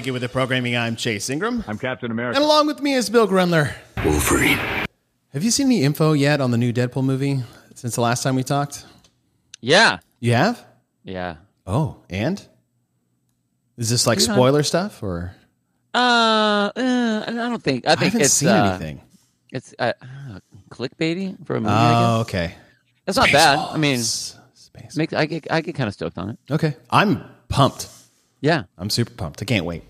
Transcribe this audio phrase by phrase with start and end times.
[0.00, 0.78] Take With The Programming.
[0.78, 1.62] I'm Chase Ingram.
[1.68, 2.36] I'm Captain America.
[2.38, 3.74] And along with me is Bill Grundler.
[4.02, 4.56] Wolverine.
[5.34, 7.40] Have you seen any info yet on the new Deadpool movie
[7.74, 8.86] since the last time we talked?
[9.60, 9.98] Yeah.
[10.18, 10.64] You have?
[11.04, 11.36] Yeah.
[11.66, 12.42] Oh, and?
[13.76, 15.34] Is this like spoiler stuff or?
[15.92, 17.86] Uh, uh, I don't think.
[17.86, 19.02] I think I think haven't it's seen uh, anything.
[19.52, 19.92] It's uh,
[20.70, 21.74] clickbaity for a movie.
[21.76, 22.28] Oh, guess.
[22.28, 22.54] okay.
[23.04, 23.58] That's not bad.
[23.58, 24.38] I mean, Spaceballs.
[24.54, 24.96] Space.
[24.96, 26.38] makes I get I get kind of stoked on it.
[26.50, 26.74] Okay.
[26.88, 27.86] I'm pumped.
[28.40, 28.62] Yeah.
[28.78, 29.42] I'm super pumped.
[29.42, 29.82] I can't wait.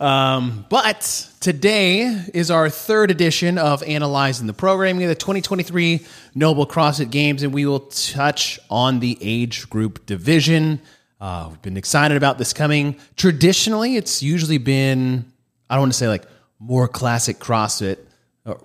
[0.00, 2.00] Um, but today
[2.34, 6.04] is our third edition of Analyzing the Programming of the 2023
[6.34, 10.80] Nobull CrossFit Games, and we will touch on the age group division.
[11.20, 12.96] Uh, we've been excited about this coming.
[13.16, 15.24] Traditionally, it's usually been,
[15.70, 16.24] I don't want to say like
[16.58, 17.98] more classic CrossFit,
[18.44, 18.60] or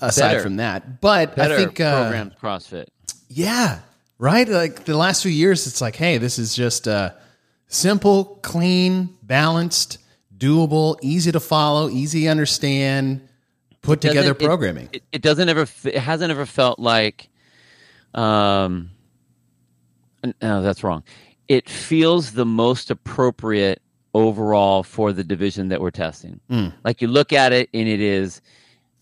[0.00, 0.42] aside Better.
[0.42, 2.86] from that, but Better I think uh, programs CrossFit.
[3.28, 3.80] yeah,
[4.18, 4.48] right.
[4.48, 7.12] Like the last few years, it's like, hey, this is just uh,
[7.68, 9.98] simple, clean, balanced,
[10.40, 13.20] doable, easy to follow, easy to understand,
[13.82, 14.88] put together programming.
[14.92, 15.66] It, it doesn't ever.
[15.84, 17.28] It hasn't ever felt like.
[18.14, 18.90] Um.
[20.42, 21.04] No, that's wrong.
[21.46, 23.80] It feels the most appropriate
[24.12, 26.40] overall for the division that we're testing.
[26.84, 28.40] Like you look at it, and it is.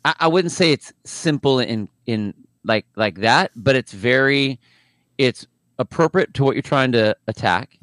[0.05, 4.61] I, I wouldn't say it's simple in in like like that, but it's very.
[5.17, 5.47] It's
[5.79, 7.79] appropriate to what you're trying to attack.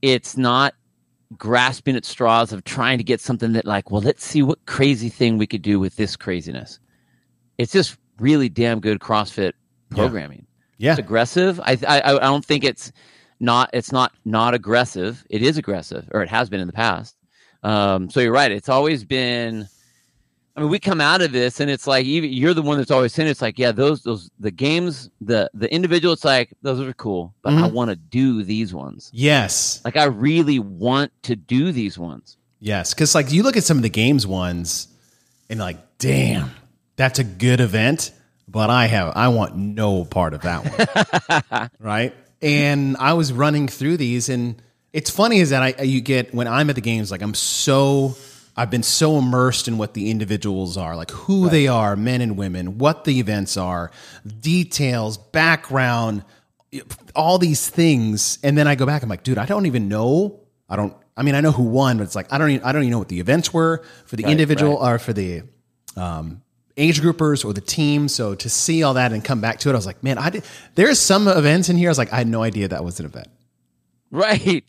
[0.00, 0.74] It's not
[1.38, 5.08] grasping at straws of trying to get something that like well let's see what crazy
[5.08, 6.78] thing we could do with this craziness.
[7.58, 9.52] It's just really damn good crossfit
[9.90, 10.46] programming.
[10.78, 11.60] Yeah, it's aggressive.
[11.60, 12.92] I, I i don't think it's
[13.40, 15.24] not it's not not aggressive.
[15.30, 17.16] It is aggressive or it has been in the past.
[17.62, 18.50] Um so you're right.
[18.50, 19.68] It's always been
[20.56, 22.90] i mean we come out of this and it's like even you're the one that's
[22.90, 26.80] always saying it's like yeah those those the games the the individual it's like those
[26.80, 27.74] are cool but i mm-hmm.
[27.74, 32.36] want to do these ones yes, like I really want to do these ones.
[32.60, 32.94] yes.
[32.94, 34.88] Because like you look at some of the games ones,
[35.48, 36.50] and like, damn,
[36.96, 38.12] that's a good event,
[38.48, 41.70] but I have I want no part of that one.
[41.78, 42.14] right?
[42.42, 44.60] And I was running through these, and
[44.92, 48.16] it's funny is that I you get when I'm at the games, like I'm so
[48.56, 52.36] I've been so immersed in what the individuals are, like who they are, men and
[52.36, 53.90] women, what the events are,
[54.40, 56.24] details, background,
[57.14, 59.02] all these things, and then I go back.
[59.02, 60.40] I'm like, dude, I don't even know.
[60.68, 60.94] I don't.
[61.16, 62.50] I mean, I know who won, but it's like I don't.
[62.50, 65.42] Even, I don't even know what the events were for the individual or for the
[65.96, 66.42] um,
[66.76, 68.08] age groupers or the team.
[68.08, 70.30] So to see all that and come back to it, I was like, man, I
[70.30, 70.44] did.
[70.74, 71.88] There's some events in here.
[71.88, 73.28] I was like, I had no idea that was an event.
[74.10, 74.64] Right.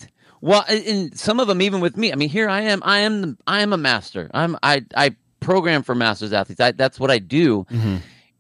[0.45, 2.11] Well, and- some of them even with me.
[2.11, 2.81] I mean, here I am.
[2.85, 3.21] I am.
[3.21, 4.29] the- I am a master.
[4.33, 4.55] I'm.
[4.61, 4.85] I.
[4.95, 6.61] I program for masters athletes.
[6.61, 7.65] I, that's what I do.
[7.71, 7.95] Mm-hmm.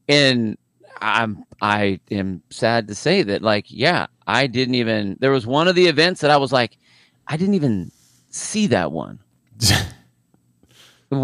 [0.07, 0.57] And
[1.01, 1.43] I'm.
[1.61, 5.17] I am sad to say that, like, yeah, I didn't even.
[5.19, 6.77] There was one of the events that I was like,
[7.27, 7.91] I didn't even
[8.29, 9.17] see that one.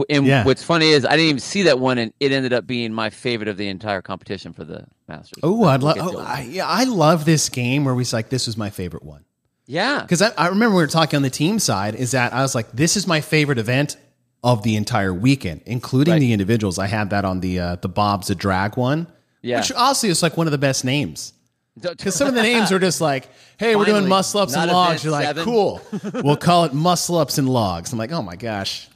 [0.10, 0.46] And Yeah.
[0.46, 3.10] what's funny is I didn't even see that one, and it ended up being my
[3.10, 5.40] favorite of the entire competition for the Masters.
[5.44, 5.98] Oh, I'd love.
[6.00, 6.20] Oh.
[6.20, 9.26] I, yeah, I love this game where we like, this was my favorite one.
[9.72, 12.42] Yeah, Because I, I remember we were talking on the team side, is that I
[12.42, 13.96] was like, this is my favorite event
[14.44, 16.20] of the entire weekend, including Right.
[16.20, 16.78] the individuals.
[16.80, 19.08] I had that on the uh, the Bob's a Drag one,
[19.42, 19.60] Yeah.
[19.60, 21.34] which honestly is like one of the best names.
[21.82, 25.06] Because some of the names are just like, hey, we're doing muscle ups and logs.
[25.06, 25.46] You're like, seven.
[25.46, 25.80] cool.
[26.16, 27.94] we'll call it muscle ups and logs.
[27.94, 28.90] I'm like, oh my gosh.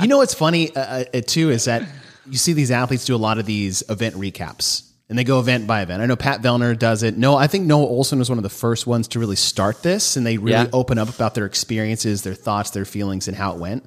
[0.00, 1.82] you know what's funny uh, uh, too is that
[2.26, 4.90] you see these athletes do a lot of these event recaps.
[5.12, 6.00] And they go event by event.
[6.02, 7.18] I know Pat Vellner does it.
[7.18, 10.16] No, I think Noah Ohlsen was one of the first ones to really start this,
[10.16, 10.66] and they really Yeah.
[10.72, 13.84] open up about their experiences, their thoughts, their feelings, and how it went.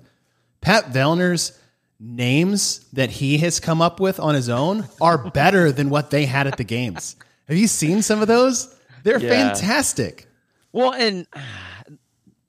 [0.62, 1.54] Pat Vellner's
[2.00, 6.26] names that he has come up with on his own are better than what they
[6.26, 7.16] had at the games.
[7.48, 8.70] Have you seen some of those?
[9.04, 9.30] They're Yeah.
[9.30, 10.28] fantastic.
[10.72, 11.26] Well, and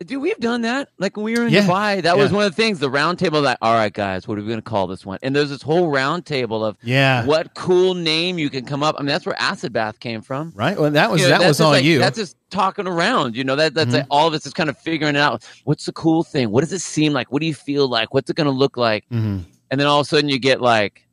[0.04, 0.88] dude, we've done that.
[0.98, 1.66] Like when we were in Yeah.
[1.66, 2.78] Dubai, that was one of the things.
[2.78, 3.40] The round table.
[3.40, 5.18] Like, all right, guys, what are we going to call this one?
[5.22, 7.24] And there's this whole round table of Yeah.
[7.24, 8.96] what cool name you can come up.
[8.98, 10.52] I mean, that's where acid bath came from.
[10.54, 10.78] Right?
[10.78, 11.94] Well, that was You know, that was all like- you.
[11.96, 12.00] Mm-hmm.
[12.02, 13.36] That's just talking around.
[13.36, 15.44] You know that that's like all of us is kind of figuring it out.
[15.64, 16.50] What's the cool thing?
[16.50, 17.32] What does it seem like?
[17.32, 18.12] What do you feel like?
[18.14, 19.04] What's it going to look like?
[19.12, 19.44] Mhm.
[19.70, 21.06] And then all of a sudden you get like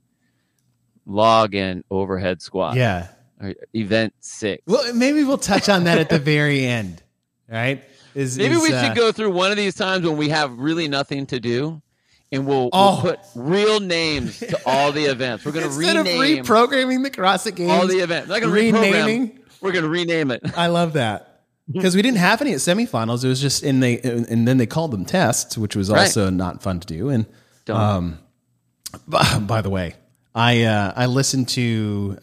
[1.06, 2.76] log and overhead squat.
[2.76, 3.08] Yeah.
[3.76, 4.62] Event six.
[4.66, 7.02] Well, maybe we'll touch on that at the very end.
[7.50, 7.84] Right?
[8.16, 10.58] Is Maybe is, we uh, should go through one of these times when we have
[10.58, 11.82] really nothing to do,
[12.32, 13.02] and we'll, Oh.
[13.04, 15.46] we'll put real names to all the events.
[15.46, 17.72] We're going to instead of reprogramming the CrossFit games.
[17.72, 18.30] all the events.
[18.30, 19.40] To renaming.
[19.62, 20.42] We're going to rename it.
[20.58, 23.24] I love that because we didn't have any at semifinals.
[23.24, 26.02] It was just in they and then they called them tests, which was Right.
[26.02, 27.10] also not fun to do.
[27.10, 27.26] And
[27.70, 28.20] um,
[29.08, 29.96] by, by the way,
[30.36, 32.18] I uh, I listened to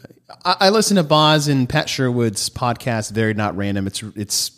[0.45, 3.13] I, I listened to Boz and Pat Sherwood's podcast.
[3.13, 3.87] Very not random.
[3.87, 4.51] It's it's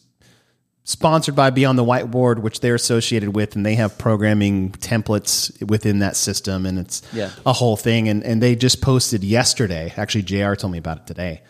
[0.85, 6.01] sponsored by Beyond the Whiteboard, which they're associated with, and they have programming templates within
[6.01, 7.31] that system, and it's Yeah.
[7.47, 8.09] a whole thing.
[8.09, 9.93] And and they just posted yesterday.
[9.97, 10.55] Actually, Jr.
[10.55, 11.43] told me about it today.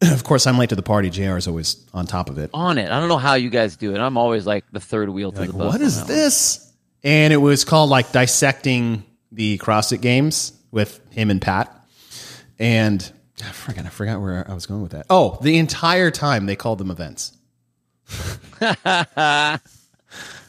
[0.02, 1.10] of course, I'm late to the party.
[1.10, 1.36] Jr.
[1.36, 2.50] is always on top of it.
[2.52, 2.90] On it.
[2.90, 3.98] I don't know how you guys do it.
[4.00, 5.72] I'm always like the third wheel to Like, the bus.
[5.72, 6.06] what one.
[6.08, 6.72] this?
[7.04, 11.70] And it was called like dissecting the CrossFit games with him and Pat.
[12.58, 13.08] And
[13.44, 15.06] I forgot, I forgot where I was going with that.
[15.10, 17.32] Oh, the entire time they called them events.
[18.60, 19.58] I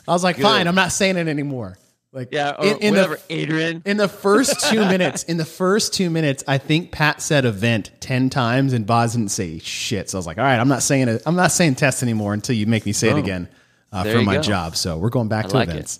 [0.08, 1.78] was like, fine, I'm not saying it anymore.
[2.12, 3.16] Like, Yeah, or in, in whatever.
[3.28, 3.82] the Adrian.
[3.86, 7.92] in the first two minutes, in the first two minutes, I think Pat said event
[8.00, 10.10] ten times, and Boz didn't say shit.
[10.10, 11.24] So I was like, all right, I'm not saying it.
[11.26, 13.50] I'm not saying test anymore until you make me say it again
[13.92, 14.42] uh, for my go.
[14.42, 14.76] job.
[14.78, 15.72] So we're going back to like it.
[15.72, 16.00] events.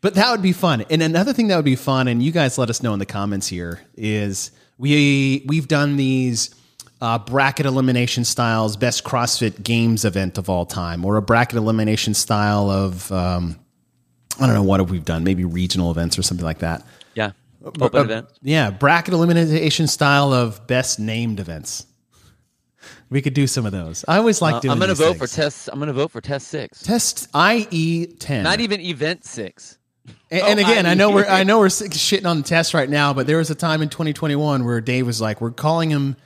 [0.00, 0.86] But that would be fun.
[0.88, 3.04] And another thing that would be fun, and you guys let us know in the
[3.06, 6.54] comments here, is we we've done these
[7.00, 12.14] uh, bracket elimination styles, best CrossFit Games event of all time, or a bracket elimination
[12.14, 13.58] style of um,
[14.38, 16.84] I don't know what have we've done, maybe regional events or something like that.
[17.14, 17.32] Yeah.
[17.64, 18.26] Open Uh, event.
[18.42, 21.86] Yeah, bracket elimination style of best named events.
[23.10, 24.04] We could do some of those.
[24.08, 24.72] I always like Uh, doing.
[24.72, 25.34] I'm going to vote for things.
[25.34, 25.68] test.
[25.70, 26.82] I'm going to vote for test six.
[26.82, 28.44] test IE ten.
[28.44, 29.76] Not even event six.
[30.30, 30.94] And, and Oh, again, I IE.
[30.96, 33.54] know we're I know we're shitting on the test right now, but there was a
[33.54, 36.16] time in 2021 where Dave was like, "We're calling him,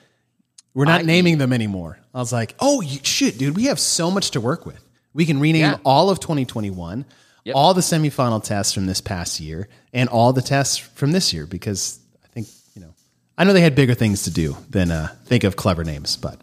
[0.75, 1.07] we're not IE.
[1.07, 4.41] naming them anymore." I was like, "Oh you, shit, dude, we have so much to
[4.41, 4.81] work with.
[5.13, 5.77] We can rename Yeah.
[5.85, 7.05] all of 2021,
[7.45, 7.55] Yep.
[7.57, 11.47] all the semifinal tests from this past year, and all the tests from this year
[11.47, 12.95] because I think you know,
[13.39, 16.41] I know they had bigger things to do than uh, think of clever names, but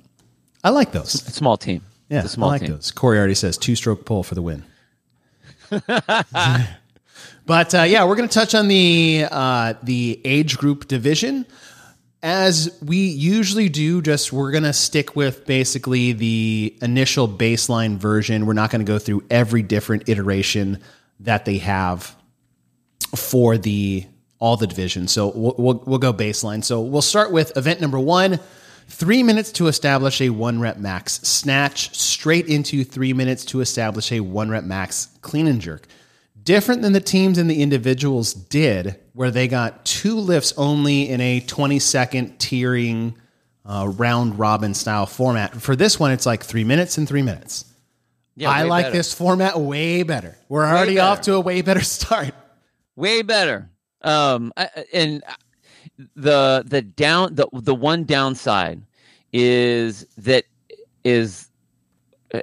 [0.63, 1.11] I like those.
[1.11, 1.81] Small team.
[2.09, 2.71] Yeah, small I like team.
[2.71, 2.91] those.
[2.91, 4.63] Corey already says two stroke pull for the win.
[7.45, 11.45] but uh, yeah, we're going to touch on the uh, the age group division
[12.23, 14.01] as we usually do.
[14.01, 18.45] Just we're going to stick with basically the initial baseline version.
[18.45, 20.79] We're not going to go through every different iteration
[21.21, 22.15] that they have
[23.15, 24.05] for the
[24.39, 25.11] all the divisions.
[25.11, 26.63] So we'll, we'll, we'll go baseline.
[26.63, 28.39] So we'll start with event number one.
[28.87, 34.11] Three minutes to establish a one rep max snatch, straight into three minutes to establish
[34.11, 35.87] a one rep max clean and jerk.
[36.43, 41.21] Different than the teams and the individuals did, where they got two lifts only in
[41.21, 43.15] a 20 second tiering
[43.65, 45.61] uh, round robin style format.
[45.61, 47.65] For this one, it's like three minutes and three minutes.
[48.35, 48.97] Yeah, I like better.
[48.97, 50.37] this format way better.
[50.49, 51.07] We're already better.
[51.07, 52.33] off to a way better start.
[52.95, 53.69] way better.
[54.01, 54.51] Um,
[54.93, 55.21] and
[56.15, 58.81] the the down the the one downside
[59.31, 60.45] is that
[61.03, 61.49] is,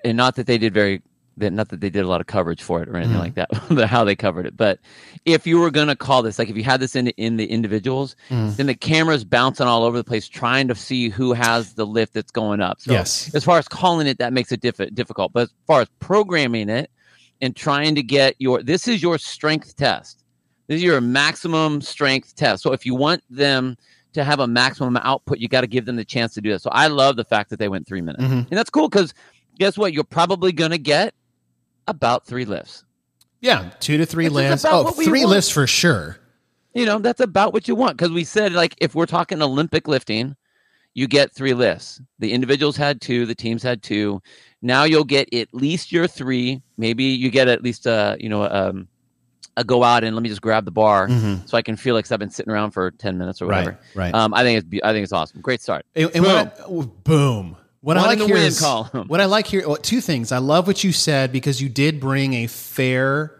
[0.04, 1.02] and not that they did very
[1.40, 3.48] that not that they did a lot of coverage for it or anything like that,
[3.88, 4.56] how they covered it.
[4.56, 4.78] But
[5.24, 8.16] if you were gonna call this, like if you had this in in the individuals,
[8.28, 12.14] then the camera's bouncing all over the place trying to see who has the lift
[12.14, 12.80] that's going up.
[12.80, 13.34] So Yes.
[13.34, 15.32] as far as calling it, that makes it diff- difficult.
[15.32, 16.90] But as far as programming it
[17.40, 20.24] and trying to get your this is your strength test.
[20.66, 22.62] This is your maximum strength test.
[22.62, 23.76] So if you want them
[24.14, 26.60] to have a maximum output, you got to give them the chance to do that.
[26.62, 28.48] So I love the fact that they went three minutes, Mhm.
[28.50, 29.14] and that's cool because
[29.58, 29.92] guess what?
[29.92, 31.14] You're probably going to get
[31.88, 32.84] about three lifts.
[33.40, 34.64] Yeah, two to three lifts.
[34.66, 35.30] Oh, three want.
[35.30, 36.18] lifts for sure.
[36.74, 39.88] You know, that's about what you want because we said like if we're talking Olympic
[39.88, 40.36] lifting,
[40.94, 42.00] you get three lifts.
[42.18, 44.20] The individuals had two, the teams had two.
[44.62, 46.60] Now you'll get at least your three.
[46.76, 48.88] Maybe you get at least a you know um,
[49.56, 51.48] a go out and let me just grab the bar Mhm.
[51.48, 53.78] so I can feel like I've been sitting around for ten minutes or whatever.
[53.94, 54.14] right.
[54.14, 55.40] Um, I think it's I think it's awesome.
[55.40, 55.84] Great start.
[55.96, 57.56] And, and I- oh, boom.
[57.88, 59.66] What I like here win is- what I like here.
[59.66, 60.30] Well, two things.
[60.30, 63.34] I love what you said because you did bring a fair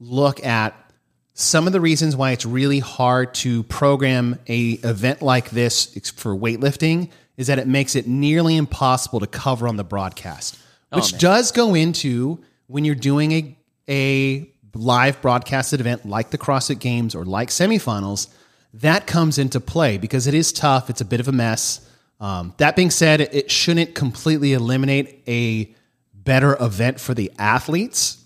[0.00, 0.74] look at
[1.34, 5.86] some of the reasons why it's really hard to program a event like this
[6.16, 10.58] for weightlifting is that it makes it nearly impossible to cover on the broadcast,
[10.92, 11.20] which man.
[11.20, 13.56] does go into when you're doing a
[13.88, 18.26] a live broadcasted event like the CrossFit Games or like semifinals.
[18.72, 20.90] That comes into play because it is tough.
[20.90, 21.88] It's a bit of a mess.
[22.20, 25.74] Um, that being said, it, shouldn't completely eliminate a
[26.14, 28.24] better event for the athletes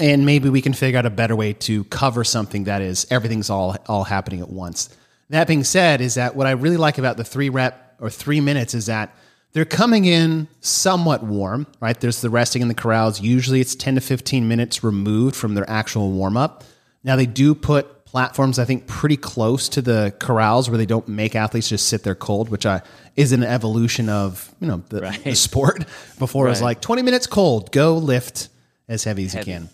[0.00, 3.50] and maybe we can figure out a better way to cover something that is everything's
[3.50, 4.88] all all happening at once.
[5.28, 8.40] That being said, is that what I really like about the three rep or three
[8.40, 9.14] minutes is that
[9.52, 11.98] they're coming in somewhat warm, right?
[11.98, 13.20] There's the resting in the corrals.
[13.20, 16.64] Usually it's 10 to 15 minutes removed from their actual warm up.
[17.04, 21.06] Now they do put platforms, I think, pretty close to the corrals where they don't
[21.06, 22.82] make athletes just sit there cold, which I,
[23.14, 25.84] is an evolution of, you know, the, the sport.
[26.18, 28.48] Before it was like 20 minutes cold, go lift
[28.88, 29.52] as heavy as Heavy.
[29.52, 29.68] you can.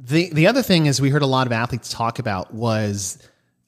[0.00, 3.18] The the other thing is we heard a lot of athletes talk about was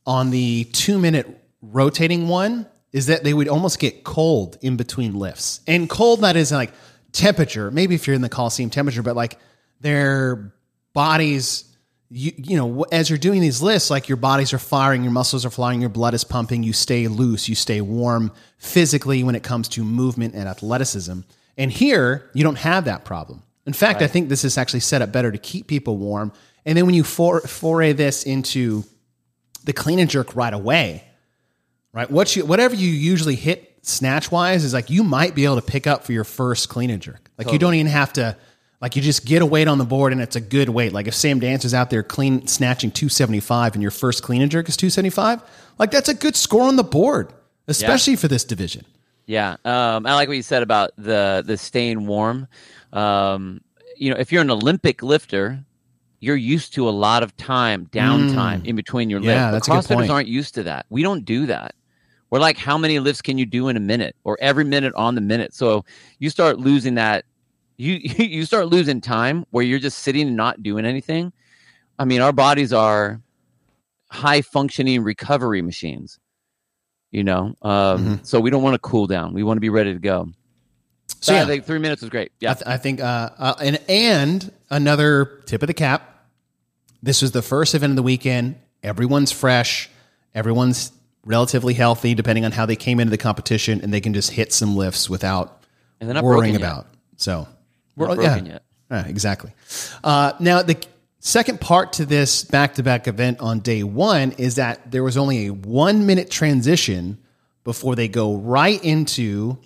[0.07, 1.27] on the two minute
[1.61, 5.61] rotating one is that they would almost get cold in between lifts.
[5.67, 6.73] And cold that is like
[7.13, 7.71] temperature.
[7.71, 9.39] Maybe if you're in the Coliseum temperature, but like
[9.81, 10.53] their
[10.93, 11.70] bodies,
[12.11, 15.47] you you know, as you're doing these lifts, like your bodies are firing, your muscles
[15.47, 16.63] are flying, your blood is pumping.
[16.63, 21.21] You stay loose, you stay warm physically when it comes to movement and athleticism.
[21.57, 23.43] And here, you don't have that problem.
[23.67, 26.33] In fact, I think this is actually set up better to keep people warm.
[26.65, 28.85] And then when you for, foray this into
[29.65, 31.05] the clean and jerk right away,
[31.93, 32.11] right?
[32.11, 35.63] What you whatever you usually hit snatch wise is like you might be able to
[35.63, 37.31] pick up for your first clean and jerk.
[37.39, 38.37] Like you don't even have to
[38.81, 40.93] like you just get a weight on the board and it's a good weight.
[40.93, 44.51] Like if Sam Dance is out there clean snatching 275 and your first clean and
[44.51, 45.43] jerk is 275,
[45.79, 47.33] like that's a good score on the board,
[47.69, 48.85] especially for this division.
[49.27, 52.49] Yeah, um, I like what you said about the the staying warm.
[52.93, 53.61] Um,
[53.97, 55.63] you know, if you're an Olympic lifter,
[56.19, 59.37] you're used to a lot of time, downtime in between your lifts.
[59.37, 60.87] Yeah, But that's CrossFitters aren't used to that.
[60.89, 61.75] We don't do that.
[62.31, 65.15] We're like, how many lifts can you do in a minute, or every minute on
[65.15, 65.53] the minute?
[65.55, 65.85] So
[66.19, 67.25] you start losing that.
[67.81, 71.33] You you start losing time where you're just sitting and not doing anything.
[71.99, 73.21] I mean, our bodies are
[74.11, 76.19] high functioning recovery machines.
[77.11, 79.35] You know, um, so we don't want to cool down.
[79.35, 80.23] We want to be ready to go.
[80.23, 80.31] Mm-hmm.
[81.09, 82.31] So So yeah, I think three minutes was great.
[82.39, 86.07] Yeah, I, th- I think, uh, uh, and and another tip of the cap.
[87.03, 88.57] This was the first event of the weekend.
[88.83, 89.91] Everyone's fresh.
[90.35, 90.93] Everyone's
[91.25, 94.53] relatively healthy, depending on how they came into the competition, and they can just hit
[94.53, 95.65] some lifts without
[96.01, 96.87] worrying about.
[97.17, 97.17] yet.
[97.17, 97.49] about.
[97.97, 98.53] So, Not we're- broken yeah.
[98.53, 98.63] yet.
[98.91, 99.53] Yeah, exactly.
[100.03, 100.77] Uh, now, the
[101.21, 105.17] second part to this back to back event on day one is that there was
[105.17, 107.19] only a one minute transition
[107.63, 109.59] before they go right into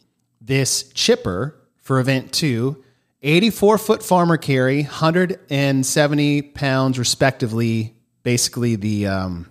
[0.43, 2.83] this chipper for event two
[3.23, 9.51] 84 foot farmer carry, 170 pounds respectively, basically the um,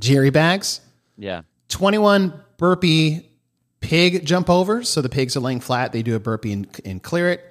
[0.00, 0.80] jerry bags.
[1.16, 1.42] Yeah.
[1.68, 3.28] 21 burpee
[3.80, 4.82] pig jump over.
[4.82, 5.92] So the pigs are laying flat.
[5.92, 7.44] They do a burpee and, and clear it.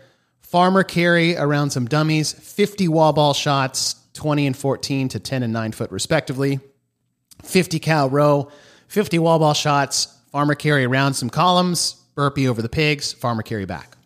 [0.48, 2.32] Farmer carry around some dummies.
[2.32, 6.62] 50 wall ball shots, 20 and 14 to 10 and 9 foot respectively.
[7.44, 8.50] 50 cal row,
[8.88, 10.08] 50 wall ball shots.
[10.32, 11.96] Farmer carry around some columns.
[12.16, 13.12] Burpee over the pigs.
[13.12, 13.98] Farmer carry back.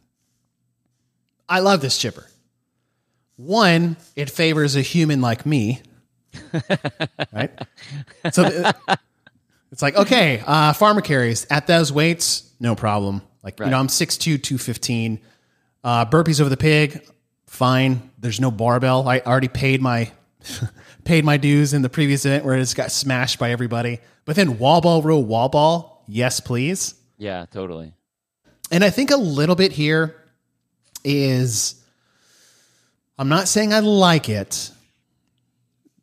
[1.48, 2.26] I love this chipper.
[3.36, 5.82] One, it favors a human like me.
[7.32, 7.52] right?
[8.32, 8.76] So th-
[9.72, 13.22] it's like, okay, uh, farmer carries at those weights, no problem.
[13.44, 15.20] Like, you know, I'm 6'2, 215.
[15.84, 17.06] Uh, burpees over the pig,
[17.48, 18.12] fine.
[18.20, 19.08] There's no barbell.
[19.08, 20.12] I already paid my
[21.04, 24.00] paid my dues in the previous event where it just got smashed by everybody.
[24.26, 26.96] But then wall ball row wall ball, yes, please.
[27.18, 27.94] Yeah, totally.
[28.72, 30.16] And I think a little bit here
[31.04, 31.76] is
[33.18, 34.72] I'm not saying I like it.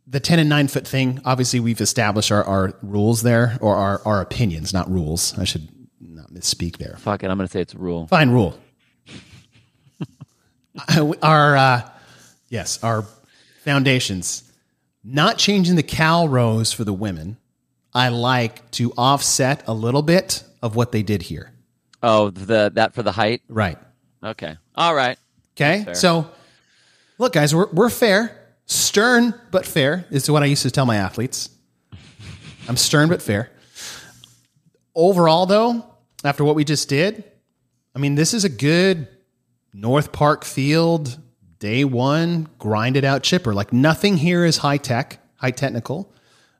[0.06, 4.00] The 10 and 9 foot thing, obviously, we've established our, our rules there, or our,
[4.06, 5.38] our opinions, not rules.
[5.38, 5.68] I should
[6.00, 6.96] not misspeak there.
[6.98, 7.30] Fuck it.
[7.30, 8.06] I'm going to say it's a rule.
[8.06, 8.58] Fine rule.
[11.22, 11.90] our, uh,
[12.48, 13.04] yes, our
[13.64, 14.50] foundations.
[15.04, 17.38] Not changing the cal rows for the women.
[17.94, 21.52] I like to offset a little bit of what they did here.
[22.02, 23.42] Oh, the that for the height.
[23.48, 23.78] Right.
[24.22, 24.56] Okay.
[24.74, 25.18] All right.
[25.56, 25.92] Okay.
[25.94, 26.30] So,
[27.18, 28.34] look, guys, we're, we're fair.
[28.66, 31.50] Stern, but fair is what I used to tell my athletes.
[32.68, 33.50] I'm stern, but fair.
[34.94, 35.86] Overall, though,
[36.22, 37.24] after what we just did,
[37.94, 39.08] I mean, this is a good
[39.72, 41.18] North Park field,
[41.58, 43.54] day one, grinded out chipper.
[43.54, 46.12] Like, nothing here is high tech, high technical.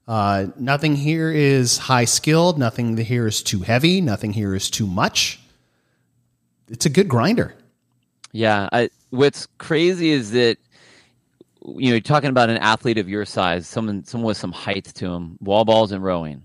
[0.07, 2.59] Uh, nothing here is high skilled.
[2.59, 4.01] Nothing here is too heavy.
[4.01, 5.41] Nothing here is too much.
[6.69, 7.55] It's a good grinder.
[8.33, 8.69] Yeah.
[8.73, 10.59] I, what's crazy is that
[11.61, 14.85] you know you're talking about an athlete of your size, someone someone with some height
[14.85, 16.43] to him, wall balls and rowing,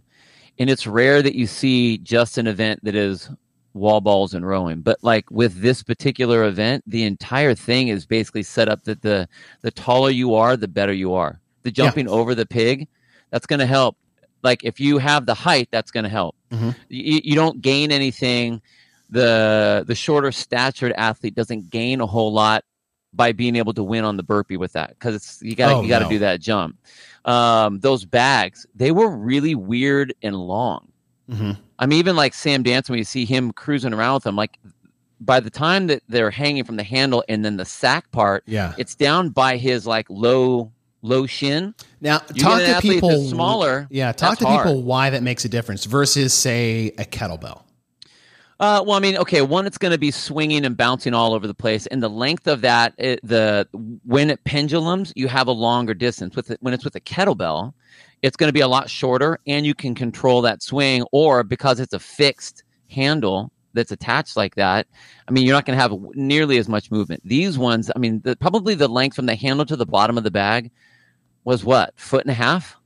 [0.60, 3.30] and it's rare that you see just an event that is
[3.74, 4.82] wall balls and rowing.
[4.82, 9.28] But like with this particular event, the entire thing is basically set up that the
[9.62, 11.40] the taller you are, the better you are.
[11.64, 12.88] The jumping over the pig,
[13.32, 13.98] that's going to help.
[14.44, 16.36] Like if you have the height, that's going to help.
[16.52, 16.76] Mhm.
[16.90, 18.62] You, you don't gain anything.
[19.10, 22.64] The the shorter statured athlete doesn't gain a whole lot
[23.14, 25.76] by being able to win on the burpee with that because it's you got to
[25.76, 26.10] Oh, you got to no.
[26.10, 26.78] do that jump.
[27.26, 30.88] Um, those bags they were really weird and long.
[31.30, 31.58] Mhm.
[31.84, 34.58] I mean, even like Sam Dance when you see him cruising around with them, like
[35.20, 38.74] by the time that they're hanging from the handle and then the sack part, Yeah.
[38.78, 40.72] it's down by his like low
[41.02, 41.76] low shin.
[42.00, 43.28] Now, You talk to people.
[43.28, 44.78] smaller, Yeah, talk to people hard.
[44.86, 47.64] why that makes a difference versus, say, a kettlebell.
[48.60, 51.46] Uh, well, I mean, okay, one, it's going to be swinging and bouncing all over
[51.46, 53.68] the place, and the length of that, it, the
[54.06, 56.38] when it pendulums, you have a longer distance.
[56.38, 57.74] With it, when it's with a kettlebell,
[58.24, 61.04] it's going to be a lot shorter, and you can control that swing.
[61.12, 64.88] Or because it's a fixed handle, that's attached like that,
[65.28, 67.22] I mean, you're not going to have nearly as much movement.
[67.26, 70.24] These ones, I mean, the, probably the length from the handle to the bottom of
[70.24, 70.72] the bag
[71.44, 72.78] was what foot and a half,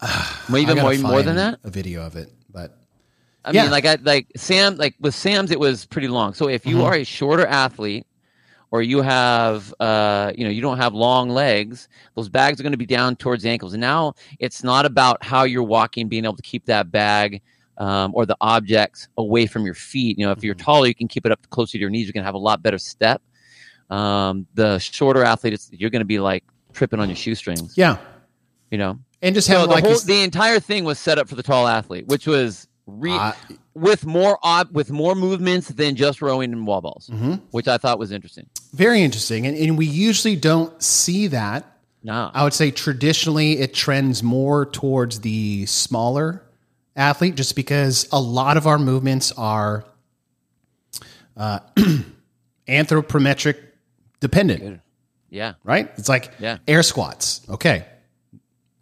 [0.48, 1.58] maybe I gotta more more than that.
[1.64, 2.78] A video of it, but
[3.44, 3.62] I Yeah.
[3.62, 6.34] mean, like I like Sam, like with Sam's, it was pretty long.
[6.34, 6.84] So if you Mhm.
[6.84, 8.06] are a shorter athlete,
[8.72, 12.72] or you have, uh, you know, you don't have long legs, those bags are going
[12.72, 13.74] to be down towards the ankles.
[13.74, 17.42] And now it's not about how you're walking, being able to keep that bag
[17.78, 20.18] um, or the objects away from your feet.
[20.18, 20.64] You know, if you're Mhm.
[20.64, 22.06] taller, you can keep it up closer to your knees.
[22.06, 23.20] You're going to have a lot better step.
[23.90, 27.74] Um, the shorter athlete, it's, you're going to be like tripping on your shoestrings.
[27.76, 27.98] yeah,
[28.70, 31.28] You know, and just so have the like whole the entire thing was set up
[31.28, 33.32] for the tall athlete, which was re- uh,
[33.74, 37.40] with more ob- with more movements than just rowing and wall balls, mhm.
[37.50, 38.46] which I thought was interesting.
[38.72, 41.66] Very interesting, and, and we usually don't see that.
[42.02, 46.42] No, I would say traditionally it trends more towards the smaller
[46.96, 49.84] athlete, just because a lot of our movements are
[51.36, 51.60] uh,
[52.68, 53.56] anthropometric
[54.20, 54.80] dependent.
[55.30, 55.90] yeah, right?
[55.96, 56.58] It's like Yeah.
[56.68, 57.40] air squats.
[57.48, 57.86] Okay.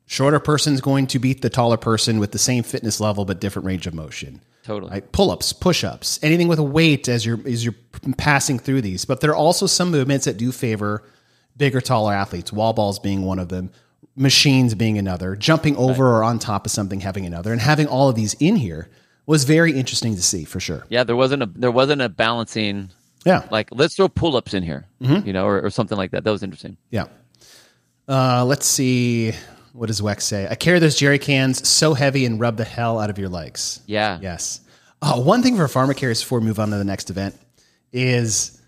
[0.06, 3.66] Shorter person's going to beat the taller person with the same fitness level but different
[3.66, 4.40] range of motion.
[4.64, 4.90] Totally.
[4.92, 5.12] Right?
[5.12, 7.74] Pull-ups, push-ups, anything with a weight as you're as you're
[8.16, 9.04] passing through these.
[9.04, 11.02] But there are also some movements that do favor
[11.56, 12.52] bigger, taller athletes.
[12.52, 13.70] Wall balls being one of them,
[14.16, 18.08] machines being another, jumping over or on top of something having another, and having all
[18.08, 18.88] of these in here
[19.26, 20.84] was very interesting to see for sure.
[20.88, 22.90] yeah, there wasn't a there wasn't a balancing
[23.24, 23.46] Yeah.
[23.50, 25.26] like let's throw pull ups in here, Mm-hmm.
[25.26, 26.24] you know, or, or something like that.
[26.24, 26.76] That was interesting.
[26.90, 27.06] Yeah.
[28.08, 29.32] Uh, let's see.
[29.72, 30.48] What does Wex say?
[30.50, 33.80] I carry those jerry cans so heavy and rub the hell out of your legs.
[33.86, 34.60] Yeah, Yes.
[35.02, 37.34] Oh, one thing for farmer carriers before we move on to the next event
[37.90, 38.60] is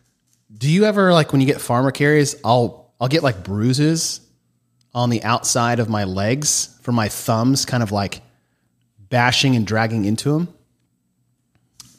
[0.57, 4.21] do you ever like when you get farmer carries, I'll I'll get like bruises
[4.95, 8.23] on the outside of my legs from my thumbs kind of like
[8.99, 10.49] bashing and dragging into them.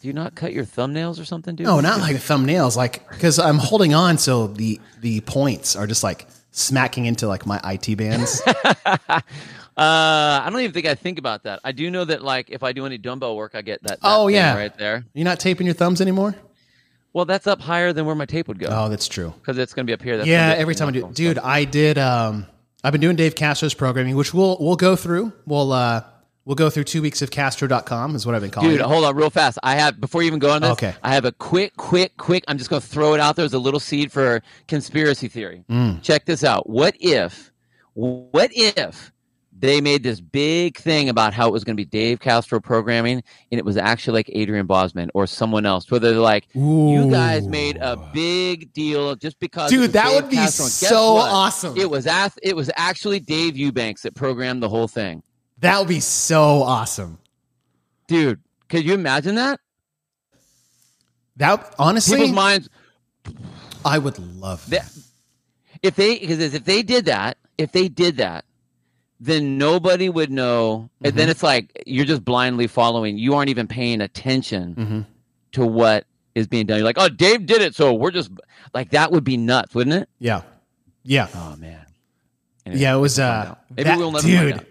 [0.02, 1.66] Do you not cut your thumbnails or something, dude?
[1.66, 6.04] No, not like thumbnails, like because I'm holding on so the the points are just
[6.04, 8.42] like smacking into like my IT bands.
[9.76, 11.60] Uh, I don't even think I think about that.
[11.63, 13.89] I do know that like if I do any dumbbell work, I get that.
[13.94, 14.56] that Oh, yeah.
[14.56, 15.04] right there.
[15.16, 16.36] You're not taping your thumbs anymore?
[17.12, 19.34] Well, that's up higher than where my tape would go Oh, that's true.
[19.42, 20.18] because it's going to be up here.
[20.18, 21.39] That's Yeah, every time I do, dude.
[21.39, 21.98] I did.
[21.98, 22.46] Um,
[22.84, 25.34] I've been doing Dave Castro's programming, which we'll we'll go through.
[25.48, 26.04] We'll uh,
[26.45, 28.86] we'll go through two weeks of Castro.com is what I've been calling Dude, it.
[28.86, 29.58] hold on real fast.
[29.63, 30.71] I have before you even go on this.
[30.71, 30.93] Okay.
[31.03, 32.43] I have a quick, quick, quick.
[32.47, 35.63] I'm just going to throw it out there as a little seed for conspiracy theory.
[35.69, 36.01] Mm.
[36.01, 36.69] Check this out.
[36.69, 37.51] What if,
[37.93, 39.12] what if
[39.58, 43.23] they made this big thing about how it was going to be Dave Castro programming,
[43.51, 45.89] and it was actually like Adrian Bozman or someone else?
[45.89, 49.69] Where they're like, you guys made a big deal just because.
[49.69, 50.65] Dude, that Dave would be Castro.
[50.65, 51.77] So awesome.
[51.77, 52.08] It was
[52.41, 55.23] It was actually Dave Eubanks that programmed the whole thing,
[55.63, 57.17] That would be so awesome.
[58.08, 58.39] dude.
[58.69, 59.60] Could you imagine that?
[61.38, 62.69] That honestly, People's minds.
[63.86, 64.84] I would love that.
[64.86, 64.99] That-
[65.82, 68.45] if they because if they did that, if they did that,
[69.19, 70.89] then nobody would know.
[71.02, 71.17] And Mm-hmm.
[71.17, 73.17] then it's like you're just blindly following.
[73.17, 75.06] You aren't even paying attention Mhm.
[75.54, 76.78] to what is being done.
[76.78, 78.32] You're like, oh, Dave did it, so we're just
[78.73, 80.10] like that would be nuts, wouldn't it?
[80.19, 80.41] Yeah,
[81.04, 81.86] yeah, Oh man.
[82.65, 82.95] Anyway, yeah.
[82.95, 83.56] It was uh.
[83.71, 84.65] Maybe that- we'll dude.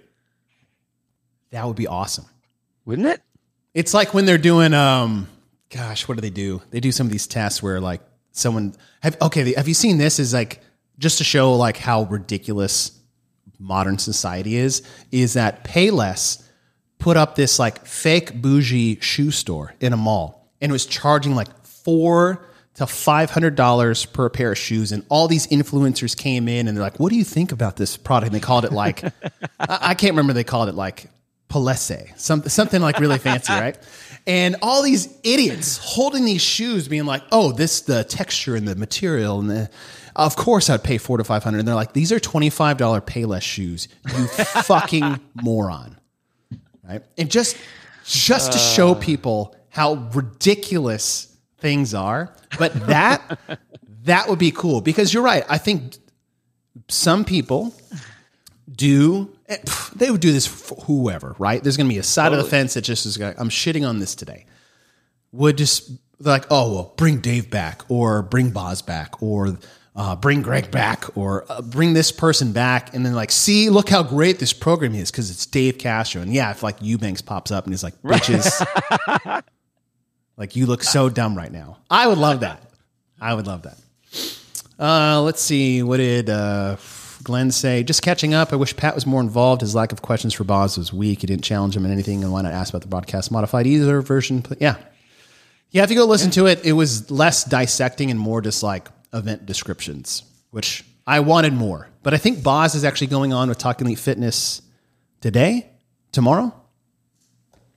[1.52, 2.24] That would be awesome.
[2.84, 3.22] wouldn't it?
[3.74, 5.28] It's like when they're doing um
[5.70, 6.60] gosh, what do they do?
[6.70, 10.18] They do some of these tests where like someone have okay, have you seen this
[10.18, 10.60] is like
[10.98, 12.98] just to show like how ridiculous
[13.58, 16.42] modern society is is that Payless
[16.98, 21.34] put up this like fake bougie shoe store in a mall and it was charging
[21.34, 26.76] like 4 to $500 per pair of shoes and all these influencers came in and
[26.76, 29.04] they're like what do you think about this product and they called it like
[29.60, 31.06] I can't remember they called it like
[31.52, 33.78] Palessi, something something like really fancy, right?
[34.24, 38.76] And all these idiots holding these shoes, being like, "Oh, this the texture and the
[38.76, 39.70] material and the."
[40.14, 41.58] Of course, I'd pay four to five hundred.
[41.58, 44.26] And they're like, "These are twenty five dollar Payless shoes, you
[44.62, 45.98] fucking moron!"
[46.88, 47.02] Right?
[47.18, 47.56] And just
[48.04, 48.94] just to show uh.
[48.94, 53.40] people how ridiculous things are, but that
[54.04, 55.44] that would be cool because you're right.
[55.48, 55.96] I think
[56.88, 57.74] some people
[58.70, 59.58] do eh,
[59.94, 61.62] they would do this for whoever, right?
[61.62, 63.34] There's going to be a side of the fence that just is going.
[63.38, 64.46] I'm shitting on this today.
[65.32, 69.58] Would just like, oh well, bring Dave back, or bring Boz back, or
[69.96, 73.88] uh, bring Greg back, or uh, bring this person back, and then like, see, look
[73.88, 77.50] how great this program is because it's Dave Castro, and yeah, if like Eubanks pops
[77.50, 79.42] up and he's like, bitches,
[80.36, 81.78] like you look so dumb right now.
[81.90, 82.62] I would love that.
[83.20, 83.78] I would love that.
[84.78, 85.82] Uh, let's see.
[85.82, 86.76] What did uh,
[87.22, 87.82] Glenn say?
[87.82, 88.52] Just catching up.
[88.52, 89.60] I wish Pat was more involved.
[89.60, 91.20] His lack of questions for Boz was weak.
[91.20, 94.00] He didn't challenge him in anything, and why not ask about the broadcast modified either
[94.00, 94.44] version?
[94.58, 94.76] Yeah,
[95.70, 98.88] Yeah, if you go listen to it, it was less dissecting and more just like
[99.12, 101.88] event descriptions, which I wanted more.
[102.02, 104.62] But I think Boz is actually going on with Talking Elite Fitness
[105.20, 105.70] today,
[106.10, 106.54] tomorrow,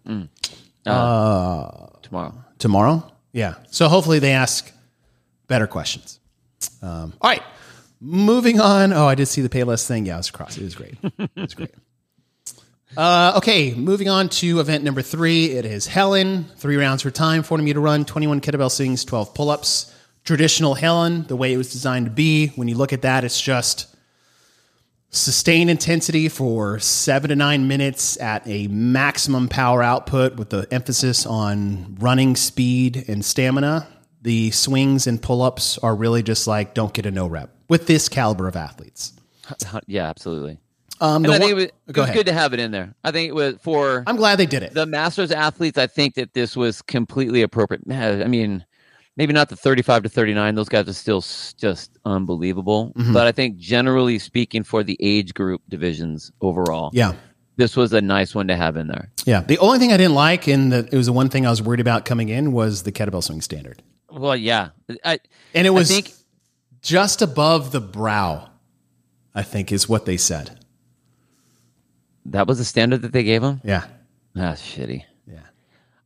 [0.07, 0.27] mm.
[0.85, 2.33] uh, uh, tomorrow.
[2.59, 3.11] tomorrow.
[3.31, 3.55] Yeah.
[3.69, 4.71] So hopefully they ask
[5.47, 6.19] better questions.
[6.81, 7.43] Um, all right.
[8.07, 8.93] Moving on.
[8.93, 10.05] Oh, I did see the Payless thing.
[10.05, 10.57] Yeah, it was across.
[10.57, 10.95] It was great.
[11.17, 11.71] It was great.
[12.95, 15.47] Uh, okay, moving on to event number three.
[15.47, 16.45] It is Helen.
[16.55, 19.93] Three rounds for time, 40 meter run, 21 kettlebell swings, 12 pull ups.
[20.23, 22.49] Traditional Helen, the way it was designed to be.
[22.49, 23.93] When you look at that, it's just
[25.09, 31.25] sustained intensity for seven to nine minutes at a maximum power output with the emphasis
[31.25, 33.89] on running speed and stamina.
[34.21, 37.87] The swings and pull ups are really just like don't get a no rep with
[37.87, 39.13] this caliber of athletes.
[39.87, 40.59] Yeah, absolutely.
[41.01, 42.95] Um, And I think it was, it was good to have it in there.
[43.03, 44.73] I think it was for I'm glad they did it.
[44.73, 45.77] the masters athletes.
[45.77, 47.85] I think that this was completely appropriate.
[47.85, 48.65] Man, I mean,
[49.17, 50.55] maybe not the 35 to 39.
[50.55, 52.93] Those guys are still s- just unbelievable.
[52.95, 53.13] Mm-hmm.
[53.13, 57.13] But I think generally speaking, for the age group divisions overall, yeah.
[57.57, 59.11] this was a nice one to have in there.
[59.25, 59.41] Yeah.
[59.41, 61.81] The only thing I didn't like, and it was the one thing I was worried
[61.81, 63.83] about coming in, was the kettlebell swing standard.
[64.09, 64.69] Well, yeah,
[65.03, 65.19] I,
[65.53, 66.13] And it was I think
[66.85, 68.49] just above the brow,
[69.33, 70.59] I think is what they said.
[72.27, 73.59] that was the standard that they gave him.
[73.63, 73.85] Yeah.
[74.33, 75.03] That's shitty.
[75.27, 75.39] Yeah.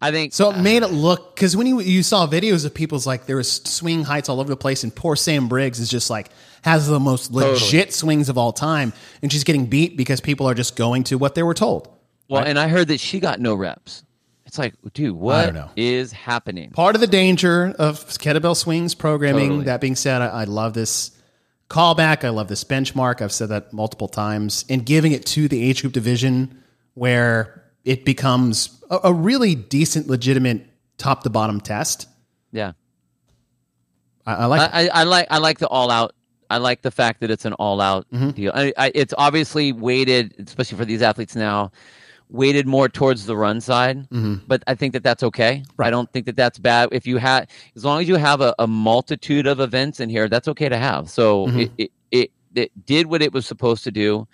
[0.01, 3.05] I think So it made it look because when you you saw videos of people's
[3.07, 6.09] like there was swing heights all over the place, and poor Sam Briggs is just
[6.09, 6.29] like
[6.61, 10.53] has the most legit swings of all time, and she's getting beat because people are
[10.53, 11.87] just going to what they were told.
[12.29, 14.03] well, and I heard that she got no reps.
[14.49, 16.71] It's like, dude, what is happening?
[16.71, 19.49] Part of the danger of kettlebell swings programming.
[19.49, 19.65] Totally.
[19.65, 21.11] That being said, I, I love this
[21.69, 22.23] callback.
[22.23, 23.21] I love this benchmark.
[23.21, 26.63] I've said that multiple times, and giving it to the age group division
[26.95, 30.65] where it becomes a, a really decent, legitimate
[30.97, 32.07] top to bottom test.
[32.51, 32.71] Yeah.
[34.25, 34.61] I, I like.
[34.61, 36.15] I, I, I like I like the all out.
[36.49, 38.31] I like the fact that it's an all out Mm-hmm.
[38.31, 38.51] deal.
[38.55, 41.71] I, I, it's obviously weighted, especially for these athletes now,
[42.29, 44.07] weighted more towards the run side.
[44.47, 45.63] But I think that that's okay.
[45.79, 46.89] I don't think that that's bad.
[46.91, 50.29] If you have, as long as you have a, a multitude of events in here,
[50.29, 51.09] that's okay to have.
[51.09, 54.27] So it, it it it did what it was supposed to do.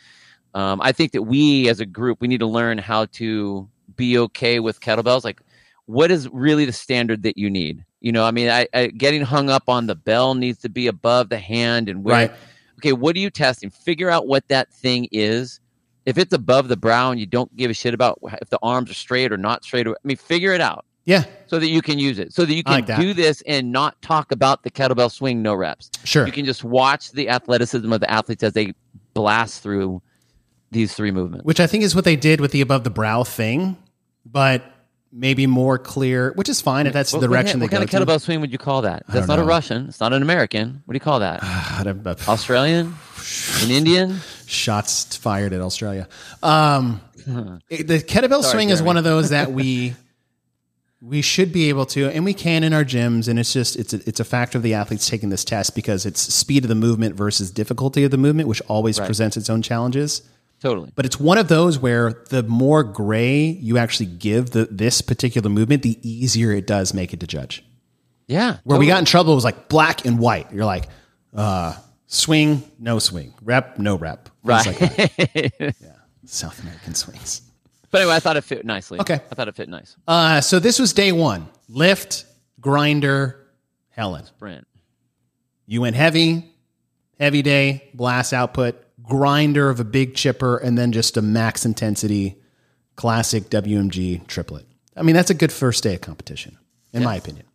[0.54, 4.18] Um, I think that we as a group we need to learn how to be
[4.18, 5.24] okay with kettlebells.
[5.24, 5.42] Like,
[5.86, 7.86] what is really the standard that you need?
[8.02, 10.88] You know, I mean, I, I getting hung up on the bell needs to be
[10.88, 12.16] above the hand and where.
[12.16, 12.32] Right.
[12.80, 13.70] Okay, what are you testing?
[13.70, 15.62] Figure out what that thing is.
[16.06, 18.92] If it's above the brow and you don't give a shit about if the arms
[18.92, 21.98] are straight or not straight, I mean, figure it out yeah, so that you can
[22.00, 23.00] use it, so that you can like that.
[23.00, 25.90] do this and not talk about the kettlebell swing no reps.
[26.04, 26.26] sure.
[26.26, 28.74] You can just watch the athleticism of the athletes as they
[29.14, 30.02] blast through
[30.72, 31.46] these three movements.
[31.46, 33.78] which I think is what they did with the above the brow thing,
[34.26, 34.64] but
[35.12, 37.90] maybe more clear, which is fine if that's the What- what direction kind- they what
[37.90, 39.04] kind of kettlebell swing would you call that?
[39.08, 39.44] That's not a.
[39.44, 39.86] Russian.
[39.88, 40.82] It's not an American.
[40.86, 41.42] What do you call that?
[42.28, 42.96] Australian?
[43.64, 44.20] An Indian?
[44.48, 46.08] Shots fired at Australia.
[46.44, 47.02] Um,
[47.70, 49.94] it- the kettlebell swing is one of those that we
[51.02, 53.28] we should be able to, and we can in our gyms.
[53.28, 56.06] And it's just it's a, it's a factor of the athletes taking this test because
[56.06, 59.06] it's speed of the movement versus difficulty of the movement, which always Right.
[59.06, 60.22] presents its own challenges.
[60.62, 60.90] Totally.
[60.96, 65.50] But it's one of those where the more gray you actually give the this particular
[65.50, 67.64] movement, the easier it does make it to judge.
[68.28, 68.58] Yeah.
[68.64, 70.52] Where we got in trouble was like black and white.
[70.54, 70.88] You're like,
[71.36, 71.76] uh,
[72.16, 74.30] swing, no swing, rep, no rep.
[74.44, 74.66] Right.
[74.66, 75.76] like that.
[76.26, 77.42] South American swings.
[77.92, 79.00] But anyway, I thought it fit nicely.
[79.00, 79.14] Okay.
[79.14, 79.96] I thought it fit nice.
[80.08, 81.48] Uh, so this was day one.
[81.70, 82.26] Lift,
[82.60, 83.48] grinder,
[83.90, 84.26] Helen.
[84.26, 84.68] sprint.
[85.68, 86.52] You went heavy,
[87.20, 92.36] heavy day, blast output, grinder of a big chipper, and then just a max intensity
[92.96, 94.66] classic WMG triplet.
[94.96, 96.58] I mean, that's a good first day of competition,
[96.94, 97.46] in my opinion.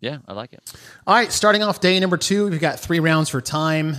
[0.00, 0.60] Yeah, I like it.
[1.06, 3.96] All right, starting off day number two, we've got three rounds for time,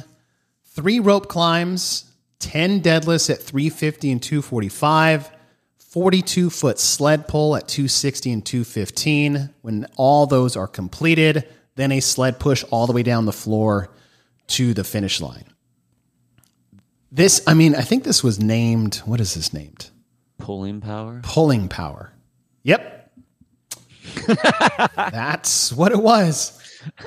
[0.71, 5.32] three rope climbs, 10 deadlifts at 350 and 245,
[5.77, 9.49] 42 foot sled pull at 260 and 215.
[9.62, 13.89] When all those are completed, then a sled push all the way down the floor
[14.47, 15.45] to the finish line.
[17.12, 19.89] This, I mean, I think this was named, what is this named?
[20.38, 21.21] Pulling power.
[21.23, 22.13] Pulling power.
[22.63, 23.12] Yep.
[24.95, 26.62] That's what it was.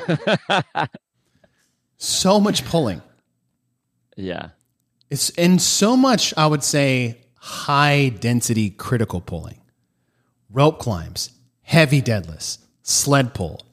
[1.98, 3.00] so much pulling.
[4.16, 4.50] Yeah.
[5.10, 9.60] It's and so much, I would say, high density critical pulling.
[10.50, 11.30] Rope climbs,
[11.62, 13.66] heavy deadlifts, sled pull,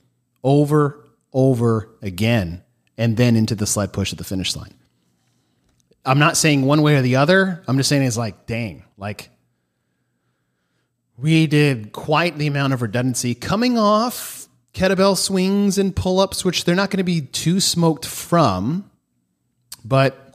[0.44, 2.64] over, over again,
[2.98, 4.74] and then into the sled push at the finish line.
[6.06, 7.64] I'm not saying one way or the other.
[7.68, 9.30] I'm just saying it's like, dang, like
[11.18, 16.64] we did quite the amount of redundancy coming off kettlebell swings and pull ups, which
[16.64, 18.90] they're not going to be too smoked from.
[19.84, 20.29] But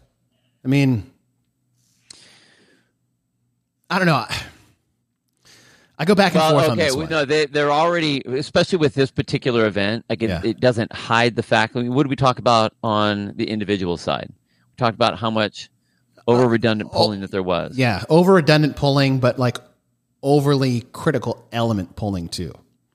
[0.65, 1.11] I mean,
[3.91, 4.25] I don't know.
[5.97, 7.11] I go back and Well, forth on okay, this we, one.
[7.11, 10.05] no, they they're already, especially with this particular event.
[10.09, 10.41] Like it, Yeah.
[10.43, 11.77] it doesn't hide the fact.
[11.77, 14.29] I mean, what did we talk about on the individual side?
[14.31, 15.71] We talked about how much
[16.27, 17.73] over redundant pulling that there was.
[17.73, 19.59] Uh, oh, Yeah, over redundant polling, but like
[20.23, 22.53] overly critical element polling too.